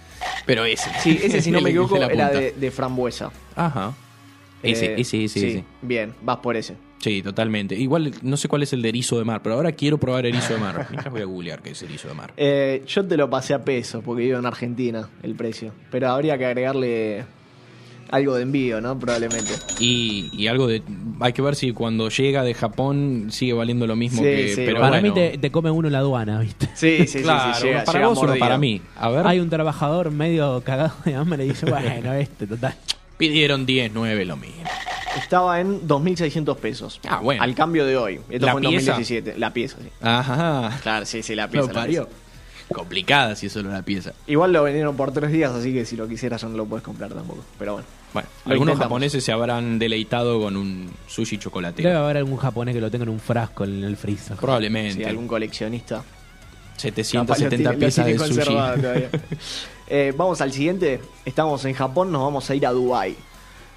[0.46, 0.92] Pero ese.
[1.00, 3.32] Sí, ese si no me equivoco era de, de frambuesa.
[3.56, 3.94] Ajá.
[4.62, 5.64] Ese, Eh, ese, ese, sí, ese.
[5.82, 6.76] Bien, vas por ese.
[7.00, 7.76] Sí, totalmente.
[7.76, 10.54] Igual no sé cuál es el de erizo de mar, pero ahora quiero probar erizo
[10.54, 10.88] de mar.
[10.92, 12.34] Mientras voy a googlear qué es erizo de mar.
[12.38, 15.74] Eh, yo te lo pasé a peso porque vivo en Argentina el precio.
[15.92, 17.26] Pero habría que agregarle
[18.14, 18.98] algo de envío, ¿no?
[19.00, 19.52] Probablemente.
[19.80, 20.82] Y, y algo de.
[21.20, 24.50] Hay que ver si cuando llega de Japón sigue valiendo lo mismo Sí, que.
[24.50, 25.08] sí, pero Para bueno.
[25.08, 26.70] mí te, te come uno la aduana, ¿viste?
[26.76, 27.62] Sí, sí, Claro, sí.
[27.62, 28.40] sí, llega- para llega vos mordido.
[28.40, 28.82] para mí.
[28.96, 29.28] A ver.
[29.28, 32.76] Hay un trabajador medio cagado de hambre y dice, bueno, este, total.
[33.18, 34.64] Pidieron 10, 9, lo mismo.
[35.18, 37.00] Estaba en 2.600 pesos.
[37.08, 37.42] Ah, bueno.
[37.44, 38.20] Al cambio de hoy.
[38.30, 38.92] Esto ¿La fue en pieza?
[38.94, 39.38] 2017.
[39.40, 39.90] La pieza, sí.
[40.02, 40.80] Ajá.
[40.82, 41.68] Claro, sí, sí, la Lo pieza.
[41.68, 42.06] la parió.
[42.08, 42.20] pieza.
[42.74, 44.14] Complicada si es solo la pieza.
[44.26, 46.84] Igual lo vendieron por tres días, así que si lo quisieras ya no lo puedes
[46.84, 47.44] comprar tampoco.
[47.60, 47.88] Pero bueno.
[48.14, 48.80] Bueno, Lo algunos intentamos.
[48.86, 51.90] japoneses se habrán deleitado con un sushi chocolatero.
[51.90, 54.38] Debe haber algún japonés que lo tenga en un frasco en el freezer.
[54.38, 54.96] Probablemente.
[54.96, 55.98] Si algún coleccionista.
[55.98, 56.06] capaz
[56.76, 59.18] lo 770 tiene- lo piezas de sushi.
[59.88, 61.02] Eh, vamos al siguiente.
[61.26, 63.16] Estamos en Japón, nos vamos a ir a Dubai.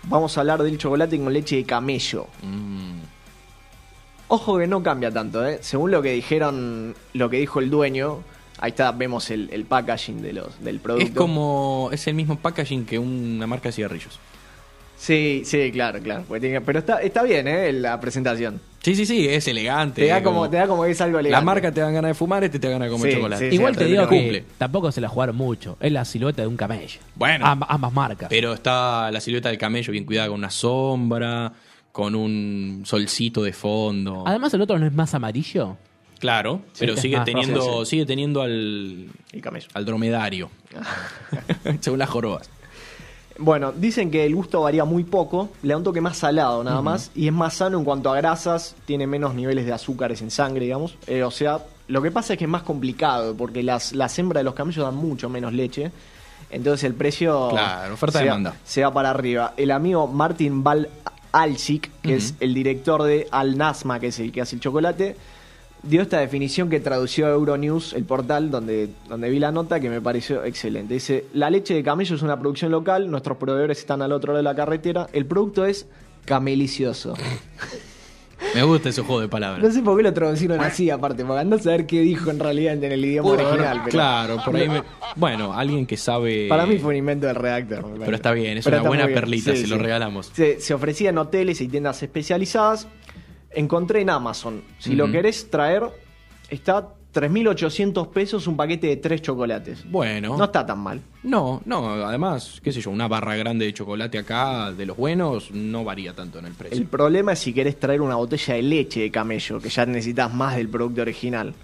[0.05, 2.27] Vamos a hablar del chocolate con leche de camello.
[2.43, 3.01] Mm.
[4.29, 5.59] Ojo que no cambia tanto, ¿eh?
[5.63, 8.21] Según lo que dijeron, lo que dijo el dueño,
[8.59, 11.07] ahí está, vemos el, el packaging de los, del producto.
[11.09, 11.91] Es como.
[11.93, 14.19] Es el mismo packaging que una marca de cigarrillos.
[14.99, 16.25] Sí, sí, claro, claro.
[16.65, 17.71] pero está, está bien, ¿eh?
[17.73, 18.61] La presentación.
[18.83, 20.01] Sí, sí, sí, es elegante.
[20.03, 21.41] Te da como, te da como que es algo elegante.
[21.41, 23.51] La marca te dan ganas de fumar, este te dan ganas de comer Sí, chocolate.
[23.51, 24.45] sí, Igual sí, te digo que cumple.
[24.57, 25.77] tampoco se la jugaron mucho.
[25.81, 27.01] Es la silueta de un camello.
[27.15, 27.45] Bueno.
[27.45, 28.29] Amb- ambas marcas.
[28.31, 31.53] Pero está la silueta del camello bien cuidada con una sombra,
[31.93, 34.23] con un solcito de fondo.
[34.27, 35.77] Además, el otro no es más amarillo.
[36.19, 37.91] Claro, pero sigue teniendo, sí.
[37.91, 39.69] sigue teniendo al, El camello.
[39.75, 40.51] al dromedario.
[41.81, 42.51] Según las jorobas.
[43.39, 46.81] Bueno, dicen que el gusto varía muy poco, le da un toque más salado nada
[46.81, 50.31] más, y es más sano en cuanto a grasas, tiene menos niveles de azúcares en
[50.31, 50.97] sangre, digamos.
[51.07, 54.41] Eh, o sea, lo que pasa es que es más complicado, porque las, las hembras
[54.41, 55.93] de los camellos dan mucho menos leche.
[56.49, 58.51] Entonces el precio Claro, oferta se, demanda.
[58.51, 59.53] Va, se va para arriba.
[59.57, 60.89] El amigo Martin Val
[61.33, 65.17] Alcic, que es el director de Al Nasma, que es el que hace el chocolate,
[65.89, 69.89] dio esta definición que tradució a Euronews, el portal donde, donde vi la nota, que
[69.91, 70.95] me pareció excelente.
[70.95, 74.39] Dice, la leche de camello es una producción local, nuestros proveedores están al otro lado
[74.39, 75.87] de la carretera, el producto es
[76.25, 77.15] camelicioso.
[78.55, 79.75] Me gusta ese juego de No palabras.
[79.75, 82.75] sé por qué lo traducieron así, aparte, porque andás a saber qué dijo en realidad
[82.75, 83.81] en el idioma original.
[83.85, 84.83] Pero Claro, por ahí me-
[85.17, 86.47] Bueno, alguien que sabe.
[86.49, 87.85] Para mí fue un invento del redactor.
[87.99, 90.31] Pero está bien, es Pero una buena perlita, Sí, se lo regalamos.
[90.35, 92.87] Se, se ofrecía en hoteles y tiendas especializadas.
[93.57, 94.63] Encontré en Amazon.
[94.79, 95.83] Si lo querés traer,
[96.49, 99.91] está 3.800 pesos un paquete de tres chocolates.
[99.91, 100.37] Bueno.
[100.37, 101.01] No está tan mal.
[101.23, 105.51] No, no, además, qué sé yo, una barra grande de chocolate acá, de los buenos,
[105.51, 106.77] no varía tanto en el precio.
[106.79, 110.33] El problema es si querés traer una botella de leche de camello, que ya necesitas
[110.33, 111.55] más del producto original.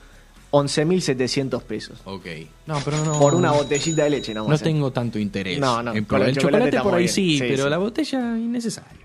[0.53, 1.99] 11.700 pesos.
[2.05, 2.27] Ok.
[2.67, 3.19] No, pero no.
[3.19, 5.59] Por una botellita de leche, no No tengo tanto interés.
[5.59, 6.29] No, no, en probar.
[6.29, 7.71] el el chocolate por ahí sí, Sí, pero sí.
[7.71, 9.02] la botella innecesario.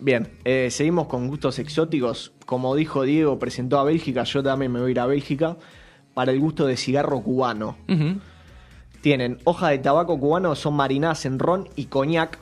[0.00, 2.32] Bien, eh, seguimos con gustos exóticos.
[2.46, 5.56] Como dijo Diego, presentó a Bélgica, yo también me voy a ir a Bélgica
[6.14, 7.76] para el gusto de cigarro cubano.
[9.00, 12.38] Tienen hoja de tabaco cubano, son marinadas en ron y coñac,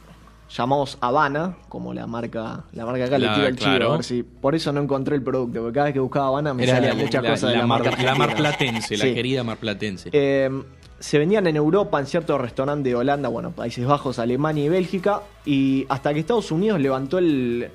[0.48, 4.22] llamados Habana, como la marca, la marca acá le tiro el chivo, a ver si-
[4.22, 6.98] por eso no encontré el producto, porque cada vez que buscaba Habana me Era salían
[6.98, 9.14] la, muchas la- cosas de la marca mar, la marplatense, la Sí.
[9.14, 10.10] querida marplatense.
[10.12, 10.50] Eh,
[11.02, 15.22] se vendían en Europa, en ciertos restaurantes de Holanda, bueno, Países Bajos, Alemania y Bélgica,
[15.44, 17.70] y hasta que Estados Unidos levantó el,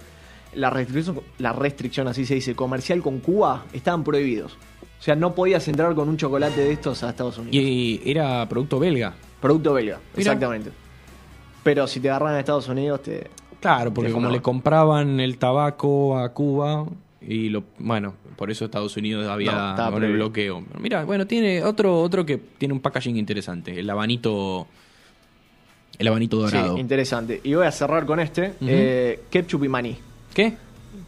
[0.54, 4.54] la, restricción, la restricción, así se dice, comercial con Cuba, estaban prohibidos.
[4.98, 7.54] O sea, no podías entrar con un chocolate de estos a Estados Unidos.
[7.54, 9.14] y era producto belga.
[9.42, 10.32] Producto belga, Mira.
[10.32, 10.72] exactamente.
[11.64, 13.30] Pero si te agarran a Estados Unidos, te...
[13.60, 16.86] Claro, porque Te como le compraban el tabaco a Cuba
[17.20, 20.64] y lo bueno, por eso Estados Unidos había No, estaba con el bloqueo.
[20.80, 24.68] Mira, bueno, tiene otro otro que tiene un packaging interesante, el habanito
[25.98, 26.76] el habanito dorado.
[26.76, 27.42] Sí, interesante.
[27.44, 29.98] Y voy a cerrar con este, eh, ketchup y maní,
[30.34, 30.54] ¿Qué?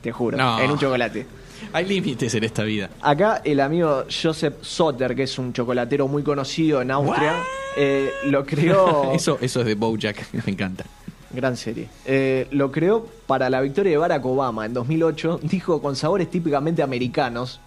[0.01, 0.59] te juro, No.
[0.59, 1.25] en un chocolate.
[1.73, 2.89] Hay límites en esta vida.
[3.01, 7.35] Acá el amigo Joseph Soter, que es un chocolatero muy conocido en Austria,
[7.77, 9.11] eh, lo creó.
[9.13, 10.85] Eso eso es de BoJack, me encanta.
[11.31, 11.87] Gran serie.
[12.05, 15.39] Eh, lo creó para la victoria de Barack Obama en 2008.
[15.43, 17.59] Dijo con sabores típicamente americanos.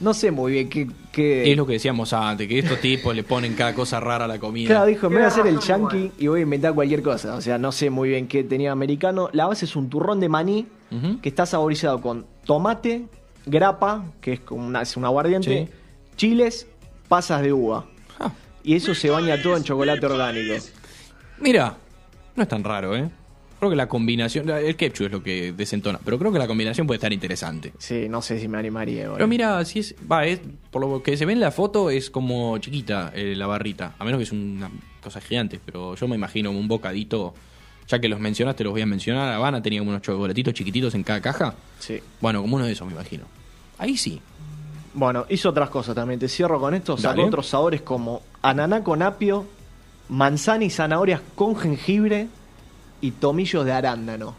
[0.00, 0.88] No sé muy bien qué.
[1.12, 4.28] qué- Es lo que decíamos antes, que estos tipos le ponen cada cosa rara a
[4.28, 4.68] la comida.
[4.68, 7.34] Claro, dijo, me voy a hacer el yankee y voy a inventar cualquier cosa.
[7.36, 9.28] O sea, no sé muy bien qué tenía americano.
[9.32, 10.66] La base es un turrón de maní
[11.22, 13.06] que está saborizado con tomate,
[13.46, 15.72] grapa, que es como una, es un aguardiente, Sí.
[16.16, 16.66] chiles,
[17.08, 17.84] pasas de uva.
[18.18, 18.32] Ah,
[18.64, 20.54] Y eso se baña todo en chocolate orgánico.
[21.38, 21.76] mira,
[22.36, 23.08] no es tan raro, ¿eh?
[23.58, 26.84] Creo que la combinación, el ketchup es lo que desentona, pero creo que la combinación
[26.84, 27.72] puede estar interesante.
[27.78, 29.12] Sí, no sé si me animaría.
[29.12, 30.40] Pero mira, si es, va, es,
[30.72, 34.04] por lo que se ve en la foto es como chiquita eh, la barrita, a
[34.04, 34.68] menos que es una
[35.00, 37.34] cosa gigante, pero yo me imagino un bocadito
[37.88, 39.32] Ya que los mencionaste, los voy a mencionar.
[39.32, 41.54] Habana tenía como unos chocolatitos chiquititos en cada caja.
[41.78, 42.00] Sí.
[42.20, 43.24] Bueno, como uno de esos, me imagino.
[43.78, 44.20] Ahí sí.
[44.94, 46.18] Bueno, hizo otras cosas también.
[46.18, 46.96] Te cierro con esto.
[46.96, 47.28] Sacó Dale.
[47.28, 49.46] otros sabores como ananá con apio,
[50.08, 52.28] manzana y zanahorias con jengibre
[53.00, 54.34] y tomillos de arándano.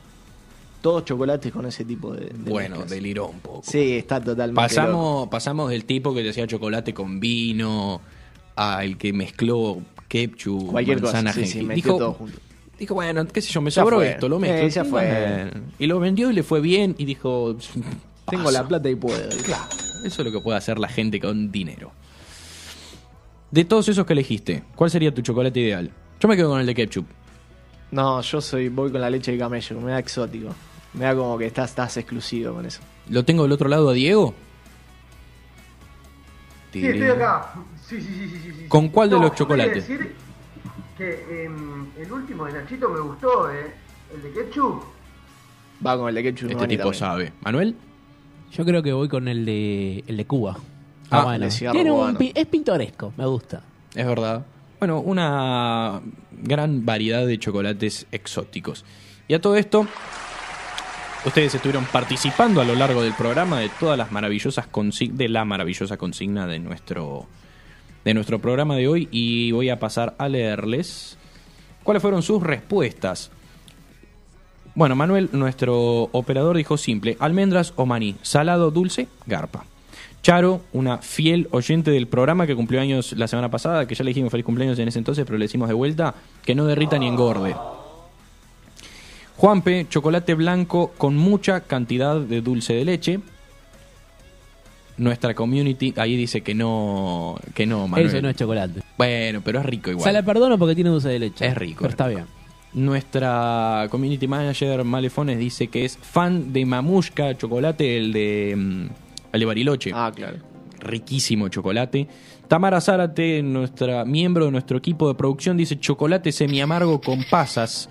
[0.82, 2.26] Todos chocolates con ese tipo de.
[2.26, 2.90] de bueno, mezclas.
[2.90, 3.62] deliró un poco.
[3.64, 4.62] Sí, está totalmente.
[4.62, 4.68] loco.
[4.68, 8.02] Pasamos, pasamos del tipo que te hacía chocolate con vino
[8.56, 12.38] al que mezcló ketchup, Cualquier cosa, manzana, sí, sí, dijo, todo junto.
[12.78, 14.12] dijo, bueno, qué sé yo, me Ya sobró fue.
[14.12, 14.68] esto, lo mezclo.
[14.68, 15.52] Eh, ya fue.
[15.80, 17.56] Y lo vendió y le fue bien y dijo,
[18.30, 18.52] Tengo paso.
[18.62, 19.18] la plata y puedo.
[19.46, 19.64] Claro,
[20.04, 21.92] eso es lo que puede hacer la gente con dinero.
[23.54, 25.92] De todos esos que elegiste, ¿cuál sería tu chocolate ideal?
[26.20, 27.06] Yo me quedo con el de ketchup.
[27.92, 30.50] No, yo soy voy con la leche de camello, me da exótico.
[30.96, 32.82] Me da como que estás, estás exclusivo con eso.
[33.12, 34.34] ¿Lo tengo del otro lado a Diego?
[36.72, 37.54] Sí, estoy acá.
[37.88, 38.66] Sí, sí, sí, sí, sí.
[38.68, 39.88] ¿Con cuál de No, los chocolates?
[39.88, 40.16] decir
[40.98, 43.72] que em, el último de Nachito me gustó, ¿eh?
[44.16, 44.82] El de ketchup.
[45.86, 46.50] Va con el de ketchup.
[46.50, 46.94] Este tipo también.
[47.00, 47.34] sabe.
[47.42, 47.76] ¿Manuel?
[48.52, 50.58] Yo creo que voy con el de, el de Cuba.
[51.14, 51.48] Ah, Ah, bueno.
[51.50, 53.62] Tiene un es pintoresco, me gusta.
[53.94, 54.46] Es verdad.
[54.80, 56.02] Bueno, una
[56.32, 58.84] gran variedad de chocolates exóticos.
[59.28, 59.88] Y a todo esto,
[61.26, 64.68] ustedes estuvieron participando a lo largo del programa de todas las maravillosas
[65.12, 67.28] de la maravillosa consigna de nuestro
[68.04, 71.18] de nuestro programa de hoy y voy a pasar a leerles
[71.84, 73.32] cuáles fueron sus respuestas.
[74.76, 79.66] Bueno, Manuel, nuestro operador, dijo simple, almendras o maní, salado, dulce, garpa.
[80.24, 84.12] Charo, una fiel oyente del programa que cumplió años la semana pasada, que ya le
[84.12, 86.16] dijimos feliz cumpleaños en ese entonces, pero le decimos de vuelta,
[86.46, 87.54] que no derrita ni engorde.
[89.36, 93.20] Juanpe, chocolate blanco con mucha cantidad de dulce de leche.
[94.96, 98.08] Nuestra community ahí dice que no, que no, Manuel.
[98.08, 98.82] Eso no es chocolate.
[98.98, 100.06] Bueno, pero es rico igual.
[100.06, 101.46] Se le perdono porque tiene dulce de leche.
[101.46, 102.22] Es rico, Pero es está rico.
[102.22, 102.86] bien.
[102.86, 108.88] Nuestra community manager Malefones dice que es fan de Mamushka chocolate, el de,
[109.40, 109.92] de Bariloche.
[109.94, 110.38] Ah, claro.
[110.80, 112.08] Riquísimo chocolate.
[112.48, 117.90] Tamara Zárate, nuestra miembro de nuestro equipo de producción, dice chocolate semi-amargo con pasas.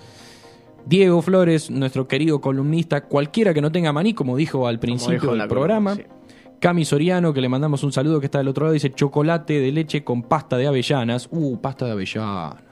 [0.85, 5.35] Diego Flores, nuestro querido columnista, cualquiera que no tenga maní, como dijo al principio dijo
[5.35, 5.93] del programa.
[5.93, 6.23] columna,
[6.63, 9.73] Cami Soriano, que le mandamos un saludo que está del otro lado, dice chocolate de
[9.73, 11.29] leche con pasta de avellanas.
[11.33, 12.63] Uh, pasta de avellanas.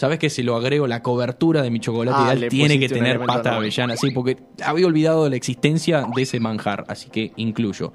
[0.00, 3.18] ¿Sabes que si lo agrego la cobertura de mi chocolate Ah, ideal tiene que tener
[3.18, 3.58] pasta de nuevo.
[3.58, 4.00] avellanas?
[4.00, 7.92] Sí, porque había olvidado de la existencia de ese manjar, así que incluyo.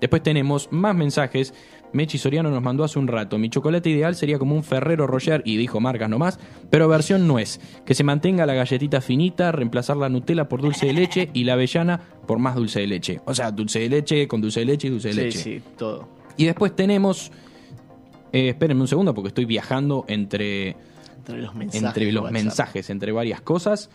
[0.00, 1.54] Después tenemos más mensajes.
[1.92, 3.38] Mechi Soriano nos mandó hace un rato.
[3.38, 6.40] Mi chocolate ideal sería como un Ferrero Rocher, y dijo marcas nomás,
[6.70, 7.60] pero versión no es.
[7.86, 11.52] Que se mantenga la galletita finita, reemplazar la Nutella por dulce de leche y la
[11.52, 13.20] avellana por más dulce de leche.
[13.26, 15.38] O sea, dulce de leche con dulce de leche y dulce de Sí, leche.
[15.38, 16.08] sí, todo.
[16.36, 17.30] Y después tenemos.
[18.32, 20.74] eh, espérenme un segundo porque estoy viajando entre,
[21.32, 21.84] Entre los mensajes.
[21.84, 22.42] entre de los WhatsApp.
[22.42, 23.90] mensajes, entre varias cosas.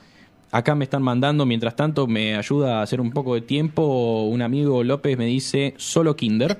[0.51, 4.23] Acá me están mandando, mientras tanto me ayuda a hacer un poco de tiempo.
[4.23, 6.57] Un amigo López me dice solo Kinder.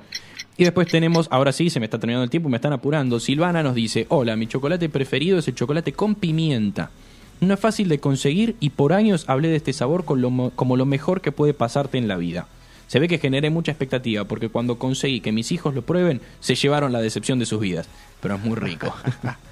[0.58, 3.20] Y después tenemos, ahora sí, se me está terminando el tiempo, me están apurando.
[3.20, 6.92] Silvana nos dice, hola, mi chocolate preferido es el chocolate con pimienta.
[7.40, 11.22] No es fácil de conseguir y por años hablé de este sabor como lo mejor
[11.22, 12.48] que puede pasarte en la vida.
[12.88, 16.56] Se ve que generé mucha expectativa porque cuando conseguí que mis hijos lo prueben, se
[16.56, 17.88] llevaron la decepción de sus vidas.
[18.20, 18.94] Pero es muy rico.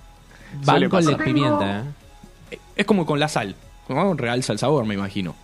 [0.54, 1.18] El de pasar.
[1.24, 1.80] pimienta,
[2.52, 2.60] ¿eh?
[2.76, 3.56] es como con la sal.
[3.88, 5.36] Como realza el sabor, me imagino.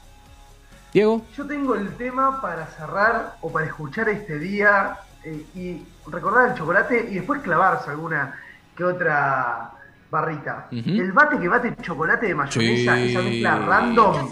[0.94, 5.82] Diego, Yo tengo el tema para cerrar o para escuchar este día eh, y
[6.12, 8.36] recordar el chocolate y después clavarse alguna
[8.78, 9.72] que otra
[10.12, 10.68] barrita.
[10.72, 10.90] Ujú.
[10.90, 13.10] El bate que bate chocolate de mayonesa, Sí.
[13.10, 14.30] esa mezcla random.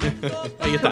[0.61, 0.91] ahí está.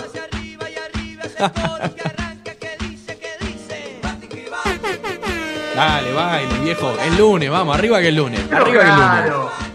[5.76, 6.92] Dale, baile, viejo.
[7.00, 8.42] El lunes, vamos, arriba que el lunes.
[8.50, 9.69] Pero Arriba que el lunes.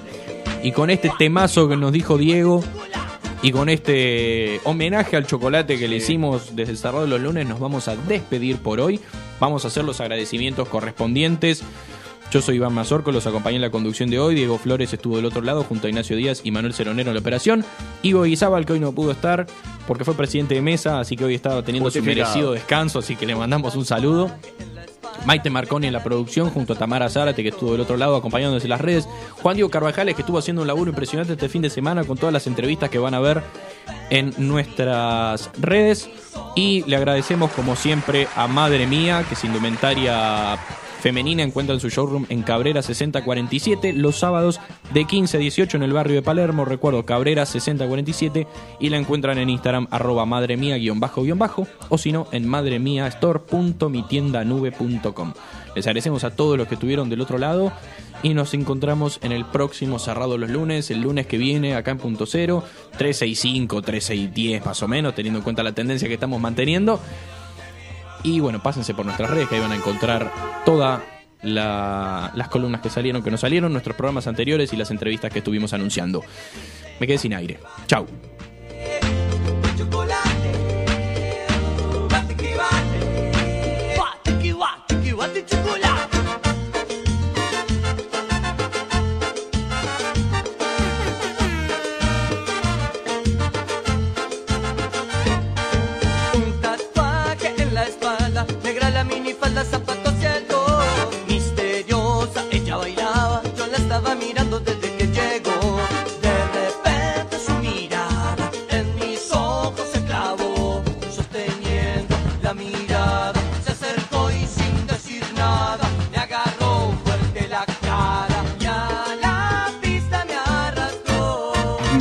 [0.64, 2.64] Y con este temazo que nos dijo Diego
[3.42, 7.46] y con este homenaje al chocolate que le hicimos desde el Cerrado de los Lunes,
[7.46, 8.98] nos vamos a despedir por hoy.
[9.38, 11.62] Vamos a hacer los agradecimientos correspondientes.
[12.30, 14.34] Yo soy Iván Mazorco, los acompañé en la conducción de hoy.
[14.34, 17.20] Diego Flores estuvo del otro lado junto a Ignacio Díaz y Manuel Ceronero en la
[17.20, 17.62] operación.
[18.02, 19.46] Ivo Guizábal, que hoy no pudo estar
[19.86, 23.26] porque fue presidente de mesa, así que hoy estaba teniendo su merecido descanso, así que
[23.26, 24.30] le mandamos un saludo.
[25.24, 28.64] Maite Marconi en la producción, junto a Tamara Zárate, que estuvo del otro lado acompañándonos
[28.64, 29.08] en las redes.
[29.42, 32.32] Juan Diego Carvajales, que estuvo haciendo un laburo impresionante este fin de semana con todas
[32.32, 33.42] las entrevistas que van a ver
[34.10, 36.08] en nuestras redes.
[36.56, 40.58] Y le agradecemos, como siempre, a Madre Mía, que es indumentaria
[41.04, 44.58] femenina, encuentra en su showroom en Cabrera 6047, los sábados
[44.94, 46.64] de 15 a 18 en el barrio de Palermo.
[46.64, 48.46] Recuerdo, Cabrera 6047.
[48.80, 51.66] Y la encuentran en Instagram, arroba madre mía, guion bajo, guion bajo.
[51.90, 55.34] O si no, en madremiastore.mitiendanube.com.
[55.76, 57.70] Les agradecemos a todos los que estuvieron del otro lado
[58.22, 61.98] y nos encontramos en el próximo Cerrado los lunes, el lunes que viene acá en
[61.98, 62.64] Punto Cero,
[62.96, 66.98] 365, 3610 más o menos, teniendo en cuenta la tendencia que estamos manteniendo.
[68.24, 70.32] Y bueno, pásense por nuestras redes que ahí van a encontrar
[70.64, 71.02] todas
[71.42, 75.74] las columnas que salieron, que no salieron, nuestros programas anteriores y las entrevistas que estuvimos
[75.74, 76.22] anunciando.
[76.98, 77.60] Me quedé sin aire.
[77.86, 78.06] Chau.